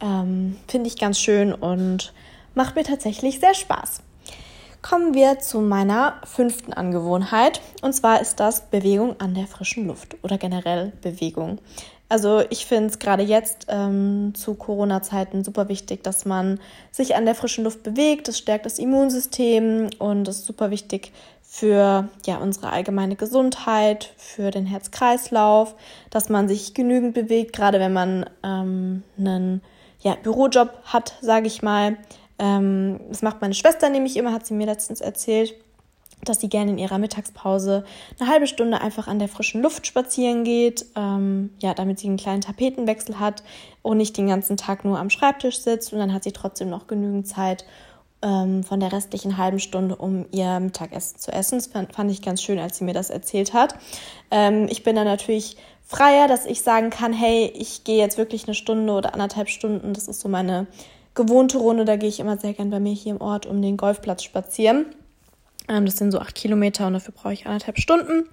ähm, 0.00 0.56
finde 0.68 0.88
ich 0.88 0.98
ganz 0.98 1.18
schön 1.18 1.52
und 1.52 2.12
macht 2.54 2.76
mir 2.76 2.84
tatsächlich 2.84 3.40
sehr 3.40 3.54
Spaß 3.54 4.02
kommen 4.84 5.14
wir 5.14 5.38
zu 5.38 5.60
meiner 5.60 6.20
fünften 6.24 6.74
Angewohnheit. 6.74 7.62
Und 7.80 7.94
zwar 7.94 8.20
ist 8.20 8.38
das 8.38 8.66
Bewegung 8.68 9.18
an 9.18 9.34
der 9.34 9.46
frischen 9.46 9.86
Luft 9.86 10.14
oder 10.22 10.36
generell 10.36 10.92
Bewegung. 11.00 11.58
Also 12.10 12.42
ich 12.50 12.66
finde 12.66 12.90
es 12.90 12.98
gerade 12.98 13.22
jetzt 13.22 13.66
ähm, 13.70 14.34
zu 14.34 14.54
Corona-Zeiten 14.54 15.42
super 15.42 15.70
wichtig, 15.70 16.04
dass 16.04 16.26
man 16.26 16.60
sich 16.92 17.16
an 17.16 17.24
der 17.24 17.34
frischen 17.34 17.64
Luft 17.64 17.82
bewegt. 17.82 18.28
Das 18.28 18.36
stärkt 18.36 18.66
das 18.66 18.78
Immunsystem 18.78 19.88
und 19.98 20.28
ist 20.28 20.44
super 20.44 20.70
wichtig 20.70 21.12
für 21.56 22.08
ja, 22.26 22.38
unsere 22.38 22.70
allgemeine 22.70 23.14
Gesundheit, 23.14 24.12
für 24.16 24.50
den 24.50 24.66
Herz-Kreislauf, 24.66 25.76
dass 26.10 26.28
man 26.28 26.48
sich 26.48 26.74
genügend 26.74 27.14
bewegt, 27.14 27.52
gerade 27.52 27.78
wenn 27.78 27.92
man 27.92 28.28
ähm, 28.42 29.04
einen 29.16 29.62
ja, 30.00 30.16
Bürojob 30.20 30.70
hat, 30.82 31.14
sage 31.20 31.46
ich 31.46 31.62
mal. 31.62 31.96
Ähm, 32.40 32.98
das 33.08 33.22
macht 33.22 33.40
meine 33.40 33.54
Schwester 33.54 33.88
nämlich 33.88 34.16
immer, 34.16 34.32
hat 34.32 34.44
sie 34.44 34.54
mir 34.54 34.66
letztens 34.66 35.00
erzählt, 35.00 35.54
dass 36.24 36.40
sie 36.40 36.48
gerne 36.48 36.72
in 36.72 36.78
ihrer 36.78 36.98
Mittagspause 36.98 37.84
eine 38.18 38.28
halbe 38.28 38.48
Stunde 38.48 38.80
einfach 38.80 39.06
an 39.06 39.20
der 39.20 39.28
frischen 39.28 39.62
Luft 39.62 39.86
spazieren 39.86 40.42
geht, 40.42 40.86
ähm, 40.96 41.50
ja, 41.60 41.72
damit 41.72 42.00
sie 42.00 42.08
einen 42.08 42.16
kleinen 42.16 42.40
Tapetenwechsel 42.40 43.20
hat 43.20 43.44
und 43.82 43.98
nicht 43.98 44.16
den 44.16 44.26
ganzen 44.26 44.56
Tag 44.56 44.84
nur 44.84 44.98
am 44.98 45.08
Schreibtisch 45.08 45.60
sitzt 45.60 45.92
und 45.92 46.00
dann 46.00 46.12
hat 46.12 46.24
sie 46.24 46.32
trotzdem 46.32 46.68
noch 46.68 46.88
genügend 46.88 47.28
Zeit 47.28 47.64
ähm, 48.24 48.64
von 48.64 48.80
der 48.80 48.90
restlichen 48.90 49.36
halben 49.36 49.60
Stunde, 49.60 49.94
um 49.94 50.24
ihr 50.32 50.58
Mittagessen 50.58 51.18
zu 51.18 51.30
essen. 51.30 51.58
Das 51.58 51.66
fand, 51.66 52.10
ich 52.10 52.22
ganz 52.22 52.42
schön, 52.42 52.58
als 52.58 52.78
sie 52.78 52.84
mir 52.84 52.94
das 52.94 53.10
erzählt 53.10 53.52
hat. 53.52 53.76
Ähm, 54.30 54.66
ich 54.70 54.82
bin 54.82 54.96
dann 54.96 55.04
natürlich 55.04 55.58
freier, 55.82 56.26
dass 56.26 56.46
ich 56.46 56.62
sagen 56.62 56.88
kann, 56.88 57.12
hey, 57.12 57.52
ich 57.54 57.84
gehe 57.84 57.98
jetzt 57.98 58.16
wirklich 58.16 58.46
eine 58.46 58.54
Stunde 58.54 58.94
oder 58.94 59.12
anderthalb 59.12 59.50
Stunden. 59.50 59.92
Das 59.92 60.08
ist 60.08 60.20
so 60.20 60.28
meine 60.28 60.66
gewohnte 61.14 61.58
Runde. 61.58 61.84
Da 61.84 61.96
gehe 61.96 62.08
ich 62.08 62.18
immer 62.18 62.38
sehr 62.38 62.54
gern 62.54 62.70
bei 62.70 62.80
mir 62.80 62.94
hier 62.94 63.12
im 63.12 63.20
Ort 63.20 63.44
um 63.44 63.60
den 63.60 63.76
Golfplatz 63.76 64.22
spazieren. 64.22 64.86
Ähm, 65.68 65.84
das 65.84 65.98
sind 65.98 66.10
so 66.10 66.18
acht 66.18 66.34
Kilometer 66.34 66.86
und 66.86 66.94
dafür 66.94 67.12
brauche 67.14 67.34
ich 67.34 67.46
anderthalb 67.46 67.78
Stunden. 67.78 68.24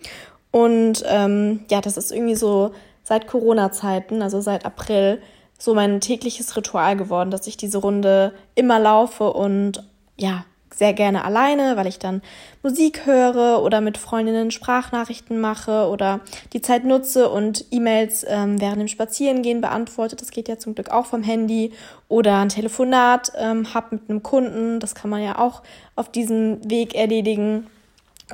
Und 0.52 1.04
ähm, 1.06 1.66
ja, 1.70 1.82
das 1.82 1.98
ist 1.98 2.12
irgendwie 2.12 2.36
so 2.36 2.72
seit 3.04 3.28
Corona-Zeiten, 3.28 4.22
also 4.22 4.40
seit 4.40 4.66
April, 4.66 5.22
so 5.62 5.76
mein 5.76 6.02
tägliches 6.02 6.58
Ritual 6.58 6.98
geworden, 6.98 7.30
dass 7.30 7.46
ich 7.46 7.56
diese 7.56 7.78
Runde 7.78 8.34
immer 8.56 8.80
laufe 8.80 9.32
und 9.32 9.84
ja, 10.18 10.44
sehr 10.74 10.94
gerne 10.94 11.24
alleine, 11.24 11.78
weil 11.78 11.86
ich 11.86 12.00
dann 12.00 12.24
Musik 12.64 13.06
höre 13.06 13.62
oder 13.62 13.80
mit 13.80 14.00
Freundinnen 14.00 14.50
Sprachnachrichten 14.50 15.40
mache 15.40 15.88
oder 15.88 16.22
die 16.54 16.62
Zeit 16.62 16.84
nutze 16.84 17.30
und 17.30 17.66
E-Mails 17.70 18.26
ähm, 18.28 18.60
während 18.60 18.80
dem 18.80 18.88
Spazierengehen 18.88 19.62
beantworte. 19.62 20.16
Das 20.16 20.32
geht 20.32 20.48
ja 20.48 20.58
zum 20.58 20.74
Glück 20.74 20.90
auch 20.90 21.06
vom 21.06 21.22
Handy 21.22 21.74
oder 22.08 22.40
ein 22.40 22.50
Telefonat 22.50 23.32
ähm, 23.38 23.72
habe 23.76 23.98
mit 23.98 24.10
einem 24.10 24.24
Kunden. 24.24 24.80
Das 24.80 24.96
kann 24.96 25.12
man 25.12 25.22
ja 25.22 25.38
auch 25.38 25.62
auf 25.96 26.10
diesem 26.10 26.68
Weg 26.68 26.96
erledigen. 26.96 27.68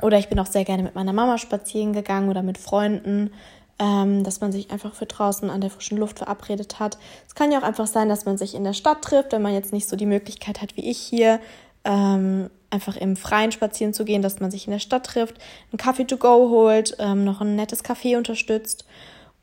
Oder 0.00 0.18
ich 0.18 0.28
bin 0.28 0.38
auch 0.38 0.46
sehr 0.46 0.64
gerne 0.64 0.84
mit 0.84 0.94
meiner 0.94 1.12
Mama 1.12 1.36
spazieren 1.36 1.92
gegangen 1.92 2.30
oder 2.30 2.42
mit 2.42 2.56
Freunden 2.56 3.32
ähm, 3.78 4.24
dass 4.24 4.40
man 4.40 4.52
sich 4.52 4.70
einfach 4.70 4.94
für 4.94 5.06
draußen 5.06 5.50
an 5.50 5.60
der 5.60 5.70
frischen 5.70 5.98
Luft 5.98 6.18
verabredet 6.18 6.80
hat. 6.80 6.98
Es 7.26 7.34
kann 7.34 7.52
ja 7.52 7.58
auch 7.58 7.64
einfach 7.64 7.86
sein, 7.86 8.08
dass 8.08 8.24
man 8.24 8.36
sich 8.36 8.54
in 8.54 8.64
der 8.64 8.72
Stadt 8.72 9.02
trifft, 9.02 9.32
wenn 9.32 9.42
man 9.42 9.54
jetzt 9.54 9.72
nicht 9.72 9.88
so 9.88 9.96
die 9.96 10.06
Möglichkeit 10.06 10.60
hat 10.60 10.76
wie 10.76 10.88
ich 10.88 10.98
hier, 10.98 11.40
ähm, 11.84 12.50
einfach 12.70 12.96
im 12.96 13.16
Freien 13.16 13.52
spazieren 13.52 13.94
zu 13.94 14.04
gehen, 14.04 14.20
dass 14.20 14.40
man 14.40 14.50
sich 14.50 14.66
in 14.66 14.72
der 14.72 14.78
Stadt 14.78 15.06
trifft, 15.06 15.36
einen 15.72 15.78
Kaffee 15.78 16.04
to 16.04 16.16
go 16.16 16.50
holt, 16.50 16.96
ähm, 16.98 17.24
noch 17.24 17.40
ein 17.40 17.56
nettes 17.56 17.84
Café 17.84 18.16
unterstützt 18.16 18.84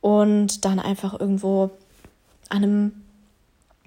und 0.01 0.65
dann 0.65 0.79
einfach 0.79 1.19
irgendwo 1.19 1.71
an 2.49 2.63
einem, 2.63 3.04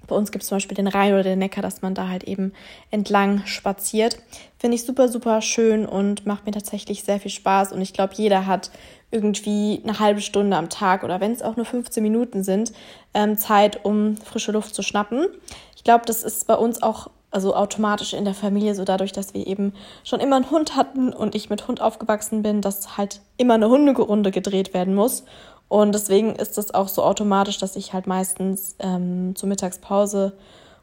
bei 0.09 0.15
uns 0.15 0.31
gibt 0.31 0.43
es 0.43 0.49
zum 0.49 0.57
Beispiel 0.57 0.75
den 0.75 0.87
Rhein 0.87 1.13
oder 1.13 1.23
den 1.23 1.39
Neckar, 1.39 1.61
dass 1.61 1.81
man 1.81 1.95
da 1.95 2.09
halt 2.09 2.23
eben 2.23 2.53
entlang 2.91 3.45
spaziert. 3.45 4.17
Finde 4.57 4.75
ich 4.75 4.85
super, 4.85 5.07
super 5.07 5.41
schön 5.41 5.85
und 5.85 6.25
macht 6.25 6.45
mir 6.45 6.51
tatsächlich 6.51 7.03
sehr 7.03 7.19
viel 7.19 7.31
Spaß 7.31 7.71
und 7.71 7.81
ich 7.81 7.93
glaube, 7.93 8.13
jeder 8.15 8.45
hat 8.45 8.71
irgendwie 9.11 9.81
eine 9.83 9.99
halbe 9.99 10.21
Stunde 10.21 10.57
am 10.57 10.69
Tag 10.69 11.03
oder 11.03 11.19
wenn 11.19 11.31
es 11.31 11.41
auch 11.41 11.55
nur 11.55 11.65
15 11.65 12.03
Minuten 12.03 12.43
sind, 12.43 12.73
ähm, 13.13 13.37
Zeit, 13.37 13.85
um 13.85 14.17
frische 14.17 14.51
Luft 14.51 14.75
zu 14.75 14.83
schnappen. 14.83 15.27
Ich 15.75 15.83
glaube, 15.83 16.05
das 16.05 16.23
ist 16.23 16.45
bei 16.45 16.55
uns 16.55 16.81
auch 16.81 17.09
also 17.31 17.55
automatisch 17.55 18.13
in 18.13 18.25
der 18.25 18.33
Familie, 18.33 18.73
so 18.75 18.83
dadurch, 18.83 19.11
dass 19.11 19.33
wir 19.33 19.45
eben 19.45 19.73
schon 20.03 20.19
immer 20.19 20.35
einen 20.35 20.49
Hund 20.49 20.75
hatten 20.75 21.13
und 21.13 21.35
ich 21.35 21.49
mit 21.49 21.67
Hund 21.67 21.81
aufgewachsen 21.81 22.41
bin, 22.41 22.61
dass 22.61 22.97
halt 22.97 23.21
immer 23.37 23.53
eine 23.53 23.69
Hunderunde 23.69 24.31
gedreht 24.31 24.73
werden 24.73 24.95
muss. 24.95 25.23
Und 25.69 25.93
deswegen 25.93 26.35
ist 26.35 26.57
das 26.57 26.73
auch 26.73 26.89
so 26.89 27.03
automatisch, 27.03 27.59
dass 27.59 27.75
ich 27.75 27.93
halt 27.93 28.07
meistens 28.07 28.75
ähm, 28.79 29.35
zur 29.35 29.47
Mittagspause 29.47 30.33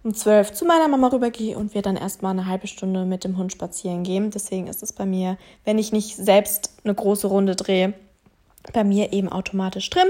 um 0.06 0.14
zwölf 0.14 0.52
zu 0.52 0.64
meiner 0.64 0.86
Mama 0.86 1.08
rübergehe 1.08 1.58
und 1.58 1.74
wir 1.74 1.82
dann 1.82 1.96
erstmal 1.96 2.30
eine 2.30 2.46
halbe 2.46 2.68
Stunde 2.68 3.04
mit 3.04 3.24
dem 3.24 3.36
Hund 3.36 3.50
spazieren 3.50 4.04
gehen. 4.04 4.30
Deswegen 4.30 4.68
ist 4.68 4.84
es 4.84 4.92
bei 4.92 5.04
mir, 5.04 5.36
wenn 5.64 5.78
ich 5.78 5.90
nicht 5.90 6.14
selbst 6.14 6.70
eine 6.84 6.94
große 6.94 7.26
Runde 7.26 7.56
drehe, 7.56 7.92
bei 8.72 8.84
mir 8.84 9.12
eben 9.12 9.28
automatisch 9.28 9.90
drin. 9.90 10.06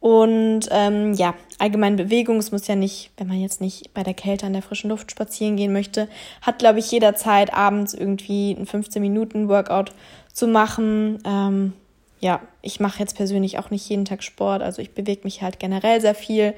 Und 0.00 0.62
ähm, 0.72 1.12
ja, 1.14 1.34
allgemein 1.58 1.94
Bewegung, 1.94 2.38
es 2.38 2.50
muss 2.50 2.66
ja 2.66 2.74
nicht, 2.74 3.12
wenn 3.18 3.28
man 3.28 3.38
jetzt 3.40 3.60
nicht 3.60 3.94
bei 3.94 4.02
der 4.02 4.14
Kälte 4.14 4.46
an 4.46 4.52
der 4.52 4.62
frischen 4.62 4.90
Luft 4.90 5.12
spazieren 5.12 5.56
gehen 5.56 5.72
möchte, 5.72 6.08
hat, 6.42 6.58
glaube 6.58 6.80
ich, 6.80 6.90
jederzeit 6.90 7.54
abends 7.54 7.94
irgendwie 7.94 8.50
ein 8.50 8.66
15-Minuten-Workout 8.66 9.92
zu 10.32 10.48
machen. 10.48 11.22
Ähm, 11.24 11.74
ja, 12.20 12.40
ich 12.62 12.80
mache 12.80 13.00
jetzt 13.00 13.16
persönlich 13.16 13.58
auch 13.58 13.70
nicht 13.70 13.88
jeden 13.88 14.04
Tag 14.04 14.22
Sport, 14.22 14.62
also 14.62 14.80
ich 14.82 14.94
bewege 14.94 15.22
mich 15.24 15.42
halt 15.42 15.58
generell 15.58 16.00
sehr 16.00 16.14
viel 16.14 16.54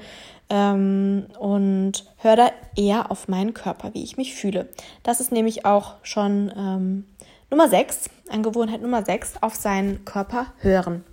ähm, 0.49 1.25
und 1.39 2.05
höre 2.17 2.35
da 2.35 2.51
eher 2.75 3.09
auf 3.11 3.27
meinen 3.27 3.53
Körper, 3.53 3.93
wie 3.93 4.03
ich 4.03 4.17
mich 4.17 4.35
fühle. 4.35 4.67
Das 5.03 5.19
ist 5.19 5.31
nämlich 5.31 5.65
auch 5.65 5.95
schon 6.03 6.51
ähm, 6.55 7.05
Nummer 7.49 7.69
6, 7.69 8.09
Angewohnheit 8.29 8.81
Nummer 8.81 9.05
6, 9.05 9.35
auf 9.41 9.55
seinen 9.55 10.03
Körper 10.05 10.47
hören. 10.59 11.03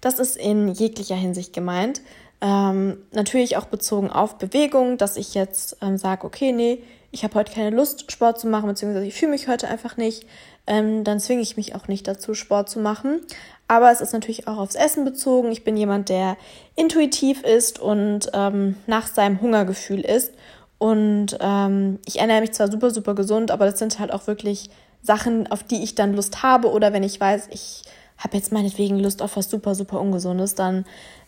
Das 0.00 0.18
ist 0.18 0.36
in 0.36 0.68
jeglicher 0.68 1.14
Hinsicht 1.14 1.52
gemeint. 1.52 2.00
Ähm, 2.40 2.98
natürlich 3.12 3.56
auch 3.56 3.66
bezogen 3.66 4.10
auf 4.10 4.38
Bewegung, 4.38 4.96
dass 4.98 5.16
ich 5.16 5.34
jetzt 5.34 5.76
ähm, 5.82 5.98
sage, 5.98 6.26
okay, 6.26 6.52
nee, 6.52 6.82
ich 7.12 7.24
habe 7.24 7.34
heute 7.34 7.52
keine 7.52 7.70
Lust, 7.70 8.10
Sport 8.10 8.40
zu 8.40 8.46
machen, 8.46 8.68
beziehungsweise 8.68 9.06
ich 9.06 9.14
fühle 9.14 9.32
mich 9.32 9.48
heute 9.48 9.68
einfach 9.68 9.96
nicht. 9.96 10.26
Ähm, 10.70 11.02
dann 11.02 11.18
zwinge 11.18 11.42
ich 11.42 11.56
mich 11.56 11.74
auch 11.74 11.88
nicht 11.88 12.06
dazu, 12.06 12.32
Sport 12.32 12.70
zu 12.70 12.78
machen. 12.78 13.20
Aber 13.66 13.90
es 13.90 14.00
ist 14.00 14.12
natürlich 14.12 14.46
auch 14.46 14.58
aufs 14.58 14.76
Essen 14.76 15.04
bezogen. 15.04 15.50
Ich 15.50 15.64
bin 15.64 15.76
jemand, 15.76 16.08
der 16.08 16.36
intuitiv 16.76 17.42
ist 17.42 17.80
und 17.80 18.30
ähm, 18.34 18.76
nach 18.86 19.08
seinem 19.08 19.40
Hungergefühl 19.40 20.00
ist. 20.00 20.32
Und 20.78 21.36
ähm, 21.40 21.98
ich 22.06 22.20
ernähre 22.20 22.42
mich 22.42 22.52
zwar 22.52 22.70
super, 22.70 22.90
super 22.90 23.16
gesund, 23.16 23.50
aber 23.50 23.66
das 23.66 23.80
sind 23.80 23.98
halt 23.98 24.12
auch 24.12 24.28
wirklich 24.28 24.70
Sachen, 25.02 25.50
auf 25.50 25.64
die 25.64 25.82
ich 25.82 25.96
dann 25.96 26.14
Lust 26.14 26.44
habe. 26.44 26.70
Oder 26.70 26.92
wenn 26.92 27.02
ich 27.02 27.20
weiß, 27.20 27.48
ich 27.50 27.82
habe 28.16 28.36
jetzt 28.36 28.52
meinetwegen 28.52 29.00
Lust 29.00 29.22
auf 29.22 29.36
was 29.36 29.50
super, 29.50 29.74
super 29.74 30.00
Ungesundes, 30.00 30.54
dann 30.54 30.84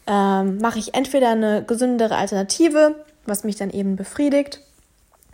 ähm, 0.06 0.58
mache 0.58 0.78
ich 0.78 0.94
entweder 0.94 1.30
eine 1.30 1.64
gesündere 1.64 2.14
Alternative, 2.14 2.94
was 3.26 3.42
mich 3.42 3.56
dann 3.56 3.70
eben 3.70 3.96
befriedigt. 3.96 4.60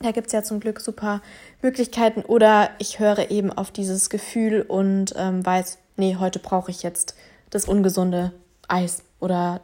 Da 0.01 0.13
gibt 0.13 0.29
es 0.29 0.33
ja 0.33 0.43
zum 0.43 0.61
Glück 0.61 0.81
super 0.81 1.21
Möglichkeiten. 1.61 2.23
Oder 2.23 2.71
ich 2.79 3.01
höre 3.01 3.31
eben 3.31 3.53
auf 3.53 3.71
dieses 3.71 4.11
Gefühl 4.11 4.63
und 4.63 5.15
ähm, 5.17 5.45
weiß, 5.45 5.79
nee, 5.97 6.17
heute 6.19 6.39
brauche 6.39 6.71
ich 6.71 6.83
jetzt 6.83 7.17
das 7.51 7.65
ungesunde 7.65 8.33
Eis 8.69 9.03
oder 9.19 9.61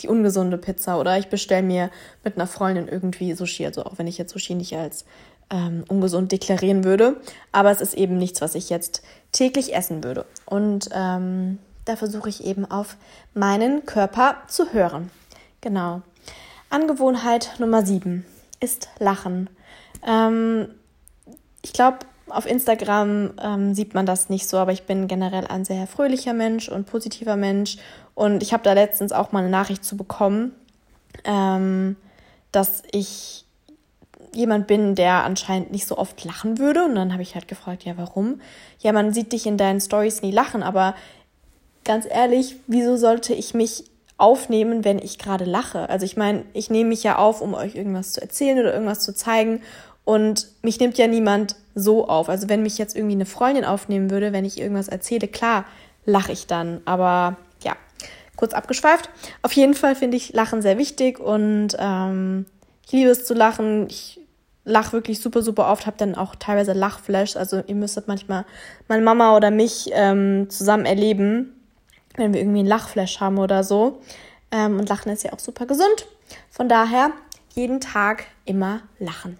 die 0.00 0.08
ungesunde 0.08 0.58
Pizza 0.58 0.98
oder 0.98 1.16
ich 1.18 1.28
bestelle 1.28 1.62
mir 1.62 1.90
mit 2.24 2.36
einer 2.36 2.48
Freundin 2.48 2.88
irgendwie 2.88 3.34
Sushi. 3.34 3.64
Also 3.64 3.84
auch 3.84 3.98
wenn 3.98 4.08
ich 4.08 4.18
jetzt 4.18 4.32
Sushi 4.32 4.54
nicht 4.54 4.76
als 4.76 5.04
ähm, 5.50 5.84
ungesund 5.88 6.32
deklarieren 6.32 6.82
würde. 6.82 7.20
Aber 7.52 7.70
es 7.70 7.80
ist 7.80 7.94
eben 7.94 8.16
nichts, 8.18 8.40
was 8.40 8.56
ich 8.56 8.68
jetzt 8.68 9.02
täglich 9.30 9.74
essen 9.76 10.02
würde. 10.02 10.24
Und 10.44 10.88
ähm, 10.92 11.58
da 11.84 11.94
versuche 11.94 12.28
ich 12.28 12.44
eben 12.44 12.68
auf 12.68 12.96
meinen 13.34 13.86
Körper 13.86 14.38
zu 14.48 14.72
hören. 14.72 15.10
Genau. 15.60 16.02
Angewohnheit 16.68 17.54
Nummer 17.58 17.86
7 17.86 18.24
ist 18.62 18.88
Lachen. 18.98 19.50
Ähm, 20.06 20.68
ich 21.62 21.72
glaube, 21.72 21.98
auf 22.28 22.46
Instagram 22.46 23.32
ähm, 23.40 23.74
sieht 23.74 23.94
man 23.94 24.06
das 24.06 24.28
nicht 24.28 24.48
so, 24.48 24.56
aber 24.58 24.72
ich 24.72 24.84
bin 24.84 25.08
generell 25.08 25.46
ein 25.46 25.64
sehr 25.64 25.86
fröhlicher 25.86 26.32
Mensch 26.32 26.68
und 26.68 26.86
positiver 26.86 27.36
Mensch. 27.36 27.76
Und 28.14 28.42
ich 28.42 28.52
habe 28.52 28.62
da 28.62 28.72
letztens 28.72 29.12
auch 29.12 29.32
mal 29.32 29.40
eine 29.40 29.50
Nachricht 29.50 29.84
zu 29.84 29.96
bekommen, 29.96 30.52
ähm, 31.24 31.96
dass 32.52 32.82
ich 32.92 33.44
jemand 34.34 34.66
bin, 34.66 34.94
der 34.94 35.24
anscheinend 35.24 35.72
nicht 35.72 35.86
so 35.86 35.98
oft 35.98 36.24
lachen 36.24 36.58
würde. 36.58 36.84
Und 36.84 36.94
dann 36.94 37.12
habe 37.12 37.22
ich 37.22 37.34
halt 37.34 37.48
gefragt, 37.48 37.84
ja, 37.84 37.96
warum? 37.96 38.40
Ja, 38.78 38.92
man 38.92 39.12
sieht 39.12 39.32
dich 39.32 39.46
in 39.46 39.58
deinen 39.58 39.80
Stories 39.80 40.22
nie 40.22 40.30
lachen, 40.30 40.62
aber 40.62 40.94
ganz 41.84 42.06
ehrlich, 42.08 42.56
wieso 42.66 42.96
sollte 42.96 43.34
ich 43.34 43.54
mich 43.54 43.84
aufnehmen, 44.22 44.84
wenn 44.84 45.00
ich 45.00 45.18
gerade 45.18 45.44
lache? 45.44 45.90
Also 45.90 46.06
ich 46.06 46.16
meine, 46.16 46.44
ich 46.52 46.70
nehme 46.70 46.90
mich 46.90 47.02
ja 47.02 47.16
auf, 47.16 47.40
um 47.40 47.54
euch 47.54 47.74
irgendwas 47.74 48.12
zu 48.12 48.22
erzählen 48.22 48.58
oder 48.58 48.72
irgendwas 48.72 49.00
zu 49.00 49.12
zeigen. 49.12 49.60
Und 50.04 50.46
mich 50.62 50.78
nimmt 50.78 50.96
ja 50.96 51.08
niemand 51.08 51.56
so 51.74 52.06
auf. 52.06 52.28
Also 52.28 52.48
wenn 52.48 52.62
mich 52.62 52.78
jetzt 52.78 52.94
irgendwie 52.94 53.16
eine 53.16 53.26
Freundin 53.26 53.64
aufnehmen 53.64 54.10
würde, 54.10 54.32
wenn 54.32 54.44
ich 54.44 54.60
irgendwas 54.60 54.86
erzähle, 54.86 55.26
klar, 55.26 55.64
lache 56.04 56.30
ich 56.30 56.46
dann. 56.46 56.82
Aber 56.84 57.36
ja, 57.64 57.74
kurz 58.36 58.54
abgeschweift. 58.54 59.10
Auf 59.42 59.52
jeden 59.52 59.74
Fall 59.74 59.96
finde 59.96 60.16
ich 60.16 60.32
Lachen 60.32 60.62
sehr 60.62 60.78
wichtig 60.78 61.18
und 61.18 61.76
ähm, 61.80 62.46
ich 62.86 62.92
liebe 62.92 63.10
es 63.10 63.24
zu 63.24 63.34
lachen. 63.34 63.88
Ich 63.88 64.20
lache 64.64 64.92
wirklich 64.92 65.20
super, 65.20 65.42
super 65.42 65.68
oft, 65.72 65.86
habe 65.86 65.96
dann 65.98 66.14
auch 66.14 66.36
teilweise 66.36 66.74
Lachflash. 66.74 67.34
Also 67.34 67.60
ihr 67.66 67.74
müsstet 67.74 68.06
manchmal 68.06 68.44
meine 68.86 69.02
Mama 69.02 69.36
oder 69.36 69.50
mich 69.50 69.90
ähm, 69.92 70.48
zusammen 70.48 70.86
erleben, 70.86 71.61
wenn 72.16 72.32
wir 72.32 72.40
irgendwie 72.40 72.60
einen 72.60 72.68
Lachflash 72.68 73.20
haben 73.20 73.38
oder 73.38 73.64
so. 73.64 74.00
Ähm, 74.50 74.78
und 74.78 74.88
Lachen 74.88 75.12
ist 75.12 75.24
ja 75.24 75.32
auch 75.32 75.38
super 75.38 75.66
gesund. 75.66 76.06
Von 76.50 76.68
daher 76.68 77.12
jeden 77.54 77.80
Tag 77.80 78.26
immer 78.44 78.80
lachen. 78.98 79.38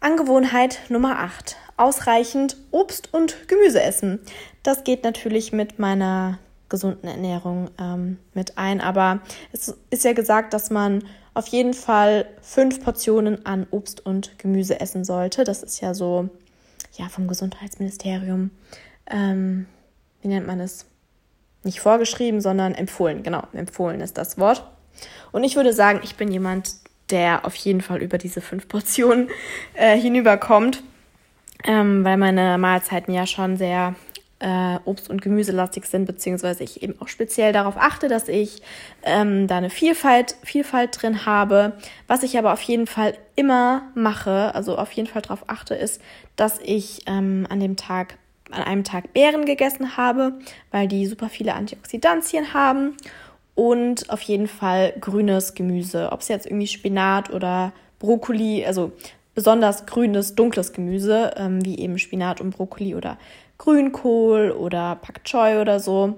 Angewohnheit 0.00 0.78
Nummer 0.88 1.18
8. 1.18 1.56
Ausreichend 1.76 2.56
Obst 2.70 3.12
und 3.12 3.48
Gemüse 3.48 3.82
essen. 3.82 4.20
Das 4.62 4.84
geht 4.84 5.04
natürlich 5.04 5.52
mit 5.52 5.78
meiner 5.78 6.38
gesunden 6.68 7.08
Ernährung 7.08 7.70
ähm, 7.80 8.18
mit 8.34 8.58
ein. 8.58 8.80
Aber 8.80 9.20
es 9.52 9.74
ist 9.90 10.04
ja 10.04 10.12
gesagt, 10.12 10.52
dass 10.52 10.70
man 10.70 11.04
auf 11.34 11.46
jeden 11.48 11.74
Fall 11.74 12.26
fünf 12.42 12.82
Portionen 12.82 13.46
an 13.46 13.66
Obst 13.70 14.04
und 14.04 14.38
Gemüse 14.38 14.80
essen 14.80 15.04
sollte. 15.04 15.44
Das 15.44 15.62
ist 15.62 15.80
ja 15.80 15.94
so, 15.94 16.28
ja, 16.96 17.08
vom 17.08 17.28
Gesundheitsministerium, 17.28 18.50
ähm, 19.06 19.66
wie 20.20 20.28
nennt 20.28 20.46
man 20.46 20.60
es? 20.60 20.84
Nicht 21.68 21.80
vorgeschrieben, 21.80 22.40
sondern 22.40 22.74
empfohlen. 22.74 23.22
Genau, 23.22 23.42
empfohlen 23.52 24.00
ist 24.00 24.16
das 24.16 24.38
Wort. 24.38 24.64
Und 25.32 25.44
ich 25.44 25.54
würde 25.54 25.74
sagen, 25.74 26.00
ich 26.02 26.16
bin 26.16 26.32
jemand, 26.32 26.70
der 27.10 27.44
auf 27.44 27.54
jeden 27.56 27.82
Fall 27.82 28.00
über 28.00 28.16
diese 28.16 28.40
fünf 28.40 28.68
Portionen 28.68 29.28
äh, 29.74 29.94
hinüberkommt, 29.98 30.82
ähm, 31.64 32.06
weil 32.06 32.16
meine 32.16 32.56
Mahlzeiten 32.56 33.12
ja 33.12 33.26
schon 33.26 33.58
sehr 33.58 33.96
äh, 34.38 34.78
Obst- 34.86 35.10
und 35.10 35.20
Gemüselastig 35.20 35.84
sind, 35.84 36.06
beziehungsweise 36.06 36.64
ich 36.64 36.82
eben 36.82 36.98
auch 37.02 37.08
speziell 37.08 37.52
darauf 37.52 37.76
achte, 37.76 38.08
dass 38.08 38.28
ich 38.28 38.62
ähm, 39.02 39.46
da 39.46 39.58
eine 39.58 39.68
Vielfalt, 39.68 40.36
Vielfalt 40.42 41.02
drin 41.02 41.26
habe. 41.26 41.74
Was 42.06 42.22
ich 42.22 42.38
aber 42.38 42.54
auf 42.54 42.62
jeden 42.62 42.86
Fall 42.86 43.12
immer 43.36 43.82
mache, 43.94 44.54
also 44.54 44.78
auf 44.78 44.90
jeden 44.92 45.06
Fall 45.06 45.20
darauf 45.20 45.44
achte, 45.48 45.74
ist, 45.74 46.00
dass 46.34 46.60
ich 46.60 47.02
ähm, 47.06 47.46
an 47.50 47.60
dem 47.60 47.76
Tag, 47.76 48.16
an 48.50 48.62
einem 48.62 48.84
Tag 48.84 49.12
Beeren 49.12 49.44
gegessen 49.44 49.96
habe, 49.96 50.34
weil 50.70 50.88
die 50.88 51.06
super 51.06 51.28
viele 51.28 51.54
Antioxidantien 51.54 52.54
haben 52.54 52.96
und 53.54 54.10
auf 54.10 54.22
jeden 54.22 54.46
Fall 54.46 54.94
grünes 55.00 55.54
Gemüse, 55.54 56.12
ob 56.12 56.20
es 56.20 56.28
jetzt 56.28 56.46
irgendwie 56.46 56.68
Spinat 56.68 57.30
oder 57.30 57.72
Brokkoli, 57.98 58.64
also 58.64 58.92
besonders 59.34 59.86
grünes, 59.86 60.34
dunkles 60.34 60.72
Gemüse, 60.72 61.32
ähm, 61.36 61.64
wie 61.64 61.78
eben 61.78 61.98
Spinat 61.98 62.40
und 62.40 62.50
Brokkoli 62.50 62.94
oder 62.94 63.18
Grünkohl 63.58 64.52
oder 64.52 64.96
Pak 64.96 65.24
Choi 65.24 65.60
oder 65.60 65.80
so. 65.80 66.16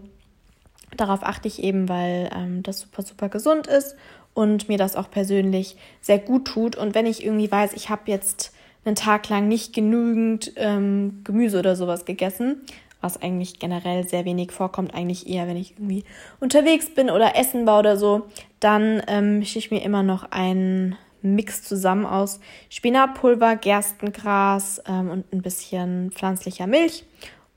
Darauf 0.97 1.23
achte 1.23 1.49
ich 1.49 1.63
eben, 1.63 1.89
weil 1.89 2.31
ähm, 2.35 2.63
das 2.63 2.81
super, 2.81 3.03
super 3.03 3.29
gesund 3.29 3.67
ist 3.67 3.97
und 4.35 4.69
mir 4.69 4.79
das 4.79 4.97
auch 4.97 5.11
persönlich 5.11 5.77
sehr 6.01 6.19
gut 6.19 6.47
tut. 6.47 6.77
Und 6.77 6.95
wenn 6.95 7.07
ich 7.07 7.25
irgendwie 7.25 7.51
weiß, 7.51 7.73
ich 7.73 7.89
habe 7.89 8.03
jetzt 8.11 8.53
einen 8.85 8.97
Tag 8.97 9.29
lang 9.29 9.49
nicht 9.49 9.73
genügend 9.75 10.53
ähm, 10.57 11.21
Gemüse 11.25 11.59
oder 11.59 11.77
sowas 11.77 12.05
gegessen, 12.05 12.63
was 13.01 13.21
eigentlich 13.21 13.59
generell 13.59 14.07
sehr 14.07 14.25
wenig 14.25 14.53
vorkommt, 14.53 14.95
eigentlich 14.95 15.29
eher, 15.29 15.47
wenn 15.47 15.57
ich 15.57 15.73
irgendwie 15.73 16.05
unterwegs 16.39 16.95
bin 16.95 17.11
oder 17.11 17.37
Essen 17.37 17.65
baue 17.65 17.81
oder 17.81 17.97
so, 17.97 18.27
dann 18.61 19.03
ähm, 19.07 19.39
mische 19.39 19.59
ich 19.59 19.71
mir 19.71 19.83
immer 19.83 20.03
noch 20.03 20.31
einen 20.31 20.97
Mix 21.23 21.63
zusammen 21.63 22.07
aus 22.07 22.41
Spinatpulver, 22.71 23.57
Gerstengras 23.57 24.83
ähm, 24.87 25.11
und 25.11 25.33
ein 25.33 25.43
bisschen 25.43 26.11
pflanzlicher 26.13 26.67
Milch. 26.67 27.05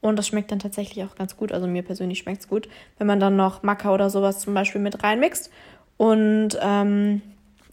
Und 0.02 0.18
das 0.18 0.28
schmeckt 0.28 0.52
dann 0.52 0.60
tatsächlich 0.60 1.06
auch 1.06 1.16
ganz 1.16 1.38
gut. 1.38 1.54
Also 1.54 1.66
mir 1.66 1.82
persönlich 1.82 2.20
schmeckt 2.20 2.42
es 2.42 2.50
gut, 2.50 2.68
wenn 2.98 3.08
man 3.08 3.22
dann 3.22 3.38
noch 3.38 3.64
Maca 3.64 3.94
oder 3.94 4.10
sowas 4.10 4.40
zum 4.40 4.54
Beispiel 4.54 4.82
mit 4.82 5.02
reinmixt. 5.02 5.50
Und 5.96 6.58
ähm, 6.62 7.22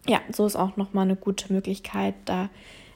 ja, 0.07 0.21
so 0.33 0.47
ist 0.47 0.54
auch 0.54 0.76
nochmal 0.76 1.04
eine 1.04 1.16
gute 1.16 1.52
Möglichkeit, 1.52 2.14
da 2.26 2.49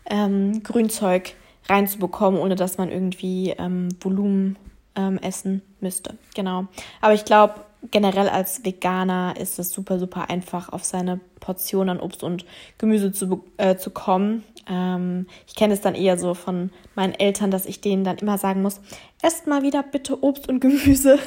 ähm, 0.08 0.62
Grünzeug 0.62 1.34
reinzubekommen, 1.68 2.40
ohne 2.40 2.56
dass 2.56 2.78
man 2.78 2.90
irgendwie 2.90 3.50
ähm, 3.50 3.88
Volumen 4.00 4.56
ähm, 4.96 5.18
essen 5.18 5.62
müsste. 5.80 6.16
Genau. 6.34 6.66
Aber 7.00 7.14
ich 7.14 7.24
glaube, 7.24 7.64
generell 7.90 8.28
als 8.28 8.64
Veganer 8.64 9.34
ist 9.38 9.58
es 9.58 9.70
super, 9.70 9.98
super 9.98 10.30
einfach, 10.30 10.70
auf 10.70 10.84
seine 10.84 11.20
Portion 11.40 11.88
an 11.88 12.00
Obst 12.00 12.22
und 12.22 12.44
Gemüse 12.78 13.12
zu, 13.12 13.44
äh, 13.56 13.76
zu 13.76 13.90
kommen. 13.90 14.44
Ähm, 14.68 15.26
ich 15.46 15.54
kenne 15.54 15.74
es 15.74 15.80
dann 15.80 15.94
eher 15.94 16.18
so 16.18 16.34
von 16.34 16.70
meinen 16.94 17.14
Eltern, 17.14 17.50
dass 17.50 17.66
ich 17.66 17.80
denen 17.80 18.04
dann 18.04 18.18
immer 18.18 18.38
sagen 18.38 18.62
muss, 18.62 18.80
esst 19.22 19.46
mal 19.46 19.62
wieder 19.62 19.82
bitte 19.82 20.22
Obst 20.22 20.48
und 20.48 20.60
Gemüse. 20.60 21.18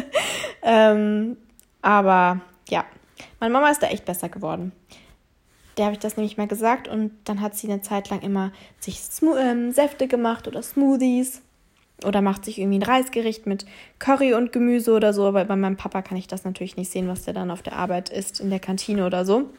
ähm, 0.62 1.36
aber 1.80 2.40
ja, 2.68 2.84
meine 3.40 3.52
Mama 3.52 3.70
ist 3.70 3.82
da 3.82 3.88
echt 3.88 4.04
besser 4.04 4.28
geworden. 4.28 4.72
Der 5.76 5.86
habe 5.86 5.94
ich 5.94 6.00
das 6.00 6.16
nämlich 6.16 6.36
mal 6.36 6.48
gesagt 6.48 6.86
und 6.88 7.12
dann 7.24 7.40
hat 7.40 7.56
sie 7.56 7.68
eine 7.70 7.80
Zeit 7.80 8.10
lang 8.10 8.20
immer 8.20 8.52
sich 8.80 9.00
Smo 9.00 9.36
ähm, 9.36 9.72
Säfte 9.72 10.06
gemacht 10.06 10.46
oder 10.46 10.62
Smoothies 10.62 11.40
oder 12.04 12.20
macht 12.20 12.44
sich 12.44 12.58
irgendwie 12.58 12.78
ein 12.78 12.82
Reisgericht 12.82 13.46
mit 13.46 13.64
Curry 13.98 14.34
und 14.34 14.52
Gemüse 14.52 14.92
oder 14.92 15.12
so. 15.12 15.24
Aber 15.24 15.44
bei 15.44 15.56
meinem 15.56 15.76
Papa 15.76 16.02
kann 16.02 16.18
ich 16.18 16.26
das 16.26 16.44
natürlich 16.44 16.76
nicht 16.76 16.90
sehen, 16.90 17.08
was 17.08 17.22
der 17.22 17.34
dann 17.34 17.50
auf 17.50 17.62
der 17.62 17.76
Arbeit 17.76 18.10
isst, 18.10 18.40
in 18.40 18.50
der 18.50 18.60
Kantine 18.60 19.06
oder 19.06 19.24
so. 19.24 19.50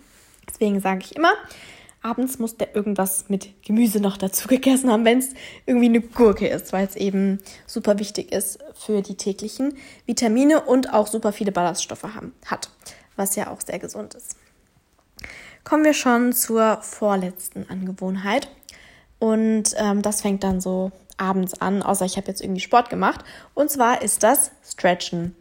Deswegen 0.48 0.80
sage 0.82 1.02
ich 1.04 1.16
immer, 1.16 1.34
abends 2.02 2.38
muss 2.38 2.58
der 2.58 2.76
irgendwas 2.76 3.30
mit 3.30 3.64
Gemüse 3.64 4.00
noch 4.00 4.18
dazu 4.18 4.48
gegessen 4.48 4.92
haben, 4.92 5.06
wenn 5.06 5.20
es 5.20 5.30
irgendwie 5.66 5.86
eine 5.86 6.02
Gurke 6.02 6.48
ist, 6.48 6.74
weil 6.74 6.86
es 6.86 6.96
eben 6.96 7.40
super 7.66 7.98
wichtig 7.98 8.32
ist 8.32 8.60
für 8.76 9.02
die 9.02 9.16
täglichen 9.16 9.78
Vitamine 10.06 10.62
und 10.62 10.94
auch 10.94 11.08
super 11.08 11.32
viele 11.32 11.52
Ballaststoffe 11.52 12.04
haben, 12.04 12.34
hat, 12.46 12.70
was 13.16 13.36
ja 13.36 13.50
auch 13.50 13.62
sehr 13.62 13.80
gesund 13.80 14.14
ist. 14.14 14.36
Kommen 15.64 15.86
wir 15.86 15.94
schon 15.94 16.34
zur 16.34 16.80
vorletzten 16.82 17.70
Angewohnheit. 17.70 18.50
Und 19.20 19.74
ähm, 19.78 20.02
das 20.02 20.22
fängt 20.22 20.44
dann 20.44 20.60
so 20.60 20.92
abends 21.18 21.62
an, 21.62 21.82
außer 21.82 22.06
ich 22.06 22.18
habe 22.18 22.28
jetzt 22.28 22.42
irgendwie 22.42 22.62
Sport 22.62 22.90
gemacht. 22.90 23.24
Und 23.54 23.70
zwar 23.70 24.02
ist 24.02 24.24
das 24.24 24.52
Stretchen. 24.64 25.36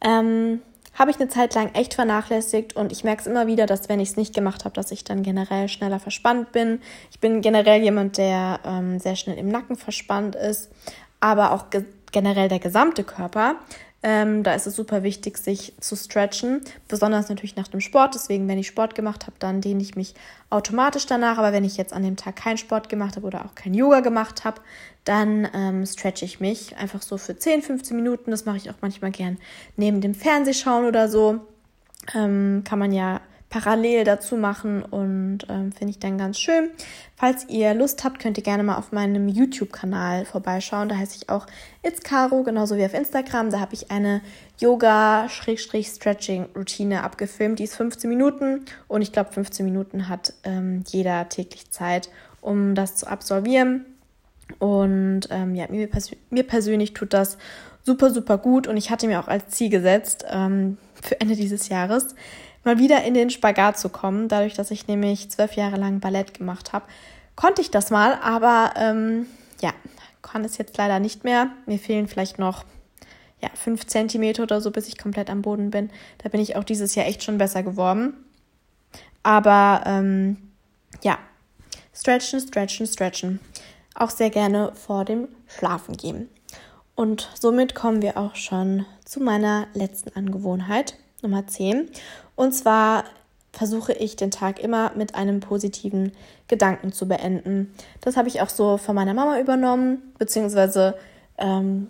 Ähm, 0.00 0.60
habe 0.94 1.10
ich 1.10 1.18
eine 1.18 1.28
Zeit 1.28 1.54
lang 1.54 1.74
echt 1.74 1.94
vernachlässigt 1.94 2.76
und 2.76 2.92
ich 2.92 3.02
merke 3.02 3.22
es 3.22 3.26
immer 3.26 3.48
wieder, 3.48 3.66
dass 3.66 3.88
wenn 3.88 3.98
ich 3.98 4.10
es 4.10 4.16
nicht 4.16 4.34
gemacht 4.34 4.64
habe, 4.64 4.74
dass 4.74 4.92
ich 4.92 5.02
dann 5.02 5.24
generell 5.24 5.68
schneller 5.68 5.98
verspannt 5.98 6.52
bin. 6.52 6.80
Ich 7.10 7.18
bin 7.18 7.40
generell 7.40 7.82
jemand, 7.82 8.16
der 8.16 8.60
ähm, 8.64 9.00
sehr 9.00 9.16
schnell 9.16 9.36
im 9.36 9.48
Nacken 9.48 9.76
verspannt 9.76 10.36
ist, 10.36 10.70
aber 11.20 11.52
auch 11.52 11.70
ge 11.70 11.84
generell 12.12 12.48
der 12.48 12.60
gesamte 12.60 13.02
Körper. 13.02 13.56
Ähm, 14.06 14.42
da 14.42 14.52
ist 14.52 14.66
es 14.66 14.76
super 14.76 15.02
wichtig, 15.02 15.38
sich 15.38 15.72
zu 15.80 15.96
stretchen, 15.96 16.60
besonders 16.88 17.30
natürlich 17.30 17.56
nach 17.56 17.68
dem 17.68 17.80
Sport. 17.80 18.14
Deswegen, 18.14 18.46
wenn 18.48 18.58
ich 18.58 18.66
Sport 18.66 18.94
gemacht 18.94 19.26
habe, 19.26 19.36
dann 19.38 19.62
dehne 19.62 19.80
ich 19.82 19.96
mich 19.96 20.14
automatisch 20.50 21.06
danach. 21.06 21.38
Aber 21.38 21.54
wenn 21.54 21.64
ich 21.64 21.78
jetzt 21.78 21.94
an 21.94 22.02
dem 22.02 22.16
Tag 22.16 22.36
keinen 22.36 22.58
Sport 22.58 22.90
gemacht 22.90 23.16
habe 23.16 23.26
oder 23.26 23.46
auch 23.46 23.54
kein 23.54 23.72
Yoga 23.72 24.00
gemacht 24.00 24.44
habe, 24.44 24.60
dann 25.04 25.48
ähm, 25.54 25.86
stretche 25.86 26.26
ich 26.26 26.38
mich 26.38 26.76
einfach 26.76 27.00
so 27.00 27.16
für 27.16 27.38
10, 27.38 27.62
15 27.62 27.96
Minuten. 27.96 28.30
Das 28.30 28.44
mache 28.44 28.58
ich 28.58 28.68
auch 28.68 28.76
manchmal 28.82 29.10
gern 29.10 29.38
neben 29.78 30.02
dem 30.02 30.14
Fernsehschauen 30.14 30.84
oder 30.84 31.08
so. 31.08 31.40
Ähm, 32.14 32.62
kann 32.62 32.78
man 32.78 32.92
ja 32.92 33.22
parallel 33.54 34.02
dazu 34.02 34.36
machen 34.36 34.82
und 34.82 35.46
ähm, 35.48 35.70
finde 35.70 35.92
ich 35.92 36.00
dann 36.00 36.18
ganz 36.18 36.40
schön. 36.40 36.70
Falls 37.14 37.48
ihr 37.48 37.72
Lust 37.72 38.02
habt, 38.02 38.18
könnt 38.18 38.36
ihr 38.36 38.42
gerne 38.42 38.64
mal 38.64 38.76
auf 38.76 38.90
meinem 38.90 39.28
YouTube-Kanal 39.28 40.24
vorbeischauen. 40.24 40.88
Da 40.88 40.96
heiße 40.96 41.16
ich 41.16 41.28
auch 41.28 41.46
It's 41.84 42.02
Caro, 42.02 42.42
genauso 42.42 42.76
wie 42.76 42.84
auf 42.84 42.94
Instagram. 42.94 43.50
Da 43.50 43.60
habe 43.60 43.74
ich 43.74 43.92
eine 43.92 44.22
Yoga-Stretching-Routine 44.58 47.04
abgefilmt. 47.04 47.60
Die 47.60 47.64
ist 47.64 47.76
15 47.76 48.10
Minuten 48.10 48.64
und 48.88 49.02
ich 49.02 49.12
glaube, 49.12 49.32
15 49.32 49.64
Minuten 49.64 50.08
hat 50.08 50.34
ähm, 50.42 50.82
jeder 50.88 51.28
täglich 51.28 51.70
Zeit, 51.70 52.08
um 52.40 52.74
das 52.74 52.96
zu 52.96 53.06
absolvieren. 53.06 53.86
Und 54.58 55.28
ähm, 55.30 55.54
ja, 55.54 55.66
mir, 55.70 55.86
pers 55.86 56.10
mir, 56.28 56.42
persönlich 56.42 56.92
tut 56.92 57.12
das 57.12 57.38
super, 57.84 58.10
super 58.10 58.36
gut 58.36 58.66
und 58.66 58.76
ich 58.76 58.90
hatte 58.90 59.06
mir 59.06 59.20
auch 59.20 59.28
als 59.28 59.50
Ziel 59.50 59.70
gesetzt 59.70 60.24
ähm, 60.28 60.76
für 61.00 61.20
Ende 61.20 61.36
dieses 61.36 61.68
Jahres, 61.68 62.16
mal 62.64 62.78
wieder 62.78 63.04
in 63.04 63.14
den 63.14 63.30
Spagat 63.30 63.78
zu 63.78 63.88
kommen. 63.88 64.28
Dadurch, 64.28 64.54
dass 64.54 64.70
ich 64.70 64.86
nämlich 64.88 65.30
zwölf 65.30 65.54
Jahre 65.54 65.76
lang 65.76 66.00
Ballett 66.00 66.34
gemacht 66.34 66.72
habe, 66.72 66.86
konnte 67.36 67.62
ich 67.62 67.70
das 67.70 67.90
mal, 67.90 68.18
aber 68.22 68.74
ähm, 68.76 69.26
ja, 69.60 69.72
kann 70.22 70.44
es 70.44 70.58
jetzt 70.58 70.76
leider 70.76 70.98
nicht 70.98 71.24
mehr. 71.24 71.50
Mir 71.66 71.78
fehlen 71.78 72.08
vielleicht 72.08 72.38
noch 72.38 72.64
ja, 73.40 73.50
fünf 73.54 73.86
Zentimeter 73.86 74.42
oder 74.42 74.60
so, 74.60 74.70
bis 74.70 74.88
ich 74.88 74.98
komplett 74.98 75.30
am 75.30 75.42
Boden 75.42 75.70
bin. 75.70 75.90
Da 76.18 76.28
bin 76.28 76.40
ich 76.40 76.56
auch 76.56 76.64
dieses 76.64 76.94
Jahr 76.94 77.06
echt 77.06 77.22
schon 77.22 77.38
besser 77.38 77.62
geworden. 77.62 78.14
Aber 79.22 79.82
ähm, 79.86 80.36
ja, 81.02 81.18
stretchen, 81.94 82.40
stretchen, 82.40 82.86
stretchen. 82.86 83.40
Auch 83.94 84.10
sehr 84.10 84.30
gerne 84.30 84.72
vor 84.74 85.04
dem 85.04 85.28
Schlafen 85.46 85.96
gehen. 85.96 86.28
Und 86.94 87.30
somit 87.38 87.74
kommen 87.74 88.02
wir 88.02 88.16
auch 88.16 88.34
schon 88.34 88.86
zu 89.04 89.20
meiner 89.20 89.66
letzten 89.74 90.16
Angewohnheit, 90.16 90.96
Nummer 91.22 91.46
10. 91.46 91.88
Und 92.36 92.52
zwar 92.52 93.04
versuche 93.52 93.92
ich 93.92 94.16
den 94.16 94.30
Tag 94.30 94.60
immer 94.60 94.92
mit 94.96 95.14
einem 95.14 95.40
positiven 95.40 96.12
Gedanken 96.48 96.92
zu 96.92 97.06
beenden. 97.06 97.72
Das 98.00 98.16
habe 98.16 98.28
ich 98.28 98.40
auch 98.40 98.48
so 98.48 98.76
von 98.76 98.94
meiner 98.94 99.14
Mama 99.14 99.38
übernommen, 99.38 100.12
beziehungsweise 100.18 100.94
ähm, 101.38 101.88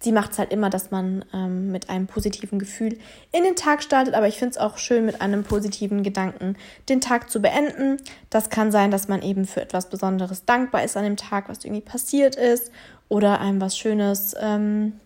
sie 0.00 0.12
macht 0.12 0.32
es 0.32 0.38
halt 0.38 0.52
immer, 0.52 0.70
dass 0.70 0.90
man 0.90 1.24
ähm, 1.32 1.72
mit 1.72 1.90
einem 1.90 2.06
positiven 2.06 2.58
Gefühl 2.58 2.98
in 3.32 3.42
den 3.42 3.56
Tag 3.56 3.82
startet. 3.82 4.14
Aber 4.14 4.28
ich 4.28 4.38
finde 4.38 4.52
es 4.52 4.58
auch 4.58 4.78
schön, 4.78 5.04
mit 5.04 5.20
einem 5.20 5.42
positiven 5.42 6.02
Gedanken 6.02 6.56
den 6.88 7.00
Tag 7.00 7.30
zu 7.30 7.40
beenden. 7.40 7.96
Das 8.30 8.50
kann 8.50 8.70
sein, 8.70 8.90
dass 8.90 9.08
man 9.08 9.22
eben 9.22 9.46
für 9.46 9.62
etwas 9.62 9.88
Besonderes 9.88 10.44
dankbar 10.44 10.84
ist 10.84 10.96
an 10.96 11.04
dem 11.04 11.16
Tag, 11.16 11.48
was 11.48 11.64
irgendwie 11.64 11.80
passiert 11.80 12.36
ist, 12.36 12.70
oder 13.08 13.40
einem 13.40 13.60
was 13.60 13.76
Schönes, 13.76 14.34
ähm, 14.40 15.00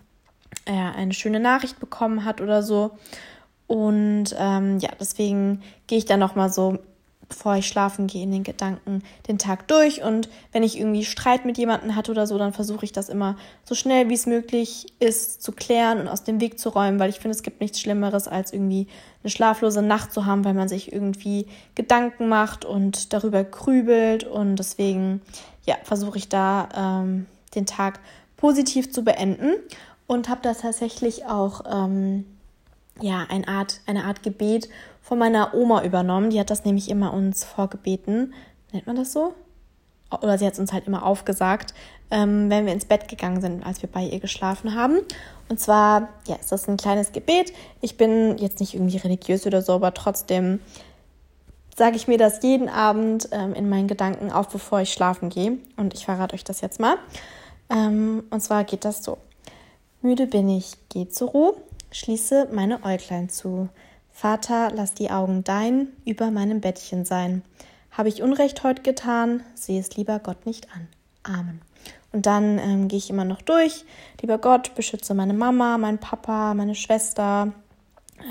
ja, 0.66 0.92
eine 0.92 1.14
schöne 1.14 1.40
Nachricht 1.40 1.81
bekommen 1.81 2.24
hat 2.24 2.40
oder 2.40 2.62
so. 2.62 2.92
Und 3.68 4.35
ähm, 4.37 4.78
ja, 4.78 4.88
deswegen 4.98 5.62
gehe 5.87 5.98
ich 5.98 6.07
dann 6.07 6.18
nochmal 6.18 6.50
so, 6.50 6.78
bevor 7.28 7.57
ich 7.57 7.68
schlafen 7.68 8.07
gehe, 8.07 8.22
in 8.22 8.33
den 8.33 8.42
Gedanken 8.42 9.02
den 9.28 9.38
Tag 9.38 9.68
durch. 9.68 10.02
Und 10.02 10.31
wenn 10.52 10.62
ich 10.62 10.81
irgendwie 10.81 11.04
Streit 11.04 11.44
mit 11.44 11.59
jemandem 11.59 11.94
hatte 11.94 12.11
oder 12.11 12.26
so, 12.26 12.38
dann 12.38 12.54
versuche 12.54 12.87
ich 12.87 12.92
das 12.92 13.11
immer 13.11 13.37
so 13.64 13.74
schnell 13.74 14.09
wie 14.09 14.14
es 14.14 14.24
möglich 14.24 14.87
ist 14.98 15.42
zu 15.42 15.52
klären 15.52 16.00
und 16.00 16.09
aus 16.09 16.24
dem 16.24 16.40
Weg 16.40 16.59
zu 16.59 16.70
räumen, 16.70 16.98
weil 16.98 17.11
ich 17.11 17.20
finde, 17.20 17.37
es 17.37 17.42
gibt 17.42 17.61
nichts 17.61 17.78
Schlimmeres, 17.78 18.26
als 18.26 18.54
irgendwie 18.54 18.88
eine 19.22 19.31
schlaflose 19.31 19.83
Nacht 19.83 20.12
zu 20.12 20.24
haben, 20.24 20.46
weil 20.46 20.54
man 20.54 20.68
sich 20.68 20.90
irgendwie 20.90 21.46
Gedanken 21.74 22.28
macht 22.28 22.64
und 22.64 23.12
darüber 23.12 23.44
grübelt. 23.44 24.24
Und 24.24 24.57
deswegen, 24.57 25.20
ja, 25.66 25.76
versuche 25.85 26.16
ich 26.16 26.31
da 26.31 27.02
ähm, 27.02 27.26
den 27.54 27.66
Tag 27.66 28.00
positiv 28.38 28.90
zu 28.90 29.04
beenden 29.04 29.52
und 30.07 30.31
habe 30.31 30.40
das 30.42 30.61
tatsächlich 30.62 31.26
auch. 31.26 31.64
Ähm, 31.70 32.24
ja, 33.00 33.26
eine 33.28 33.48
Art, 33.48 33.80
eine 33.87 34.04
Art 34.04 34.22
Gebet 34.22 34.68
von 35.02 35.18
meiner 35.18 35.54
Oma 35.54 35.84
übernommen. 35.84 36.30
Die 36.30 36.40
hat 36.40 36.50
das 36.50 36.64
nämlich 36.64 36.90
immer 36.90 37.12
uns 37.12 37.44
vorgebeten. 37.44 38.34
Nennt 38.72 38.87
man 38.87 38.96
das 38.96 39.12
so? 39.12 39.34
oder 40.11 40.38
sie 40.38 40.46
hat 40.46 40.54
es 40.54 40.58
uns 40.58 40.72
halt 40.72 40.87
immer 40.87 41.04
aufgesagt, 41.04 41.74
ähm, 42.11 42.48
wenn 42.50 42.66
wir 42.66 42.72
ins 42.72 42.87
Bett 42.87 43.08
gegangen 43.08 43.40
sind, 43.40 43.64
als 43.64 43.82
wir 43.82 43.88
bei 43.88 44.02
ihr 44.02 44.20
geschlafen 44.20 44.74
haben. 44.74 45.00
Und 45.48 45.61
zwar, 45.61 46.08
ja, 46.26 46.37
ist 46.37 46.52
das 46.52 46.68
ein 46.68 46.76
kleines 46.76 47.12
Gebet. 47.12 47.52
Ich 47.80 47.96
bin 47.96 48.38
jetzt 48.38 48.61
nicht 48.61 48.74
irgendwie 48.74 48.96
religiös 48.96 49.46
oder 49.46 49.62
so, 49.62 49.72
aber 49.72 49.92
trotzdem 49.94 50.61
sage 51.76 51.96
ich 51.96 52.08
mir 52.08 52.18
das 52.18 52.42
jeden 52.42 52.68
Abend 52.68 53.28
ähm, 53.32 53.54
in 53.54 53.68
meinen 53.68 53.88
Gedanken 53.88 54.32
auf, 54.32 54.48
bevor 54.48 54.80
ich 54.80 54.92
schlafen 54.92 55.28
gehe. 55.28 55.58
Und 55.76 55.94
ich 55.94 56.06
verrate 56.06 56.34
euch 56.34 56.44
das 56.44 56.61
jetzt 56.61 56.80
mal. 56.80 56.96
Ähm, 57.70 58.24
und 58.30 58.40
zwar 58.40 58.64
geht 58.64 58.84
das 58.84 59.04
so. 59.04 59.18
Müde 60.00 60.26
bin 60.26 60.48
ich, 60.48 60.72
geh 60.88 61.08
zur 61.08 61.28
Ruhe, 61.30 61.54
schließe 61.90 62.48
meine 62.53 62.85
Äuglein 62.85 63.29
zu. 63.29 63.68
Vater, 64.11 64.70
lass 64.74 64.94
die 64.94 65.11
Augen 65.11 65.44
dein 65.44 65.88
über 66.05 66.31
meinem 66.31 66.61
Bettchen 66.61 67.05
sein. 67.05 67.42
Habe 67.90 68.09
ich 68.09 68.22
Unrecht 68.22 68.62
heute 68.64 68.83
getan, 68.83 69.42
sehe 69.55 69.81
es 69.81 69.96
lieber 69.96 70.18
Gott 70.18 70.46
nicht 70.46 70.68
an. 70.74 70.88
Amen. 71.22 71.61
Und 72.12 72.27
dann 72.27 72.59
ähm, 72.59 72.88
gehe 72.88 72.98
ich 72.98 73.11
immer 73.11 73.24
noch 73.24 73.42
durch. 73.42 73.85
Lieber 74.20 74.38
Gott, 74.38 74.74
beschütze 74.74 75.14
meine 75.14 75.35
Mama, 75.35 75.79
meinen 75.79 75.98
Papa, 75.98 76.55
meine 76.55 76.74
Schwester, 76.74 77.53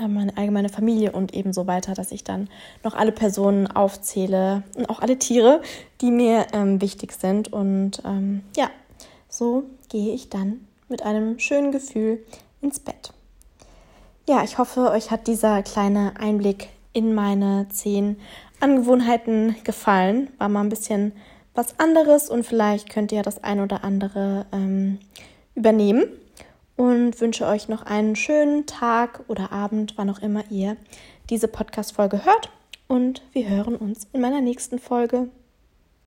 äh, 0.02 0.08
meine 0.08 0.36
allgemeine 0.36 0.68
Familie 0.68 1.12
und 1.12 1.34
ebenso 1.34 1.66
weiter, 1.66 1.94
dass 1.94 2.12
ich 2.12 2.24
dann 2.24 2.48
noch 2.82 2.94
alle 2.94 3.12
Personen 3.12 3.66
aufzähle 3.66 4.64
und 4.74 4.90
auch 4.90 5.00
alle 5.00 5.18
Tiere, 5.18 5.62
die 6.00 6.10
mir 6.10 6.46
ähm, 6.52 6.80
wichtig 6.80 7.12
sind. 7.12 7.52
Und 7.52 8.02
ähm, 8.04 8.42
ja, 8.56 8.70
so 9.28 9.64
gehe 9.88 10.12
ich 10.12 10.28
dann 10.28 10.66
mit 10.88 11.02
einem 11.02 11.38
schönen 11.38 11.72
Gefühl 11.72 12.24
ins 12.60 12.80
Bett. 12.80 13.12
Ja, 14.28 14.44
ich 14.44 14.58
hoffe, 14.58 14.90
euch 14.90 15.10
hat 15.10 15.26
dieser 15.26 15.62
kleine 15.62 16.12
Einblick 16.18 16.68
in 16.92 17.14
meine 17.14 17.66
zehn 17.70 18.20
Angewohnheiten 18.60 19.56
gefallen. 19.64 20.28
War 20.36 20.50
mal 20.50 20.60
ein 20.60 20.68
bisschen 20.68 21.12
was 21.54 21.80
anderes 21.80 22.28
und 22.28 22.44
vielleicht 22.44 22.90
könnt 22.90 23.10
ihr 23.10 23.22
das 23.22 23.42
ein 23.42 23.58
oder 23.58 23.84
andere 23.84 24.44
ähm, 24.52 24.98
übernehmen. 25.54 26.04
Und 26.76 27.18
wünsche 27.22 27.46
euch 27.46 27.70
noch 27.70 27.86
einen 27.86 28.16
schönen 28.16 28.66
Tag 28.66 29.24
oder 29.28 29.50
Abend, 29.50 29.94
wann 29.96 30.10
auch 30.10 30.18
immer 30.18 30.44
ihr 30.50 30.76
diese 31.30 31.48
Podcast-Folge 31.48 32.26
hört. 32.26 32.50
Und 32.86 33.22
wir 33.32 33.48
hören 33.48 33.76
uns 33.76 34.08
in 34.12 34.20
meiner 34.20 34.42
nächsten 34.42 34.78
Folge. 34.78 35.30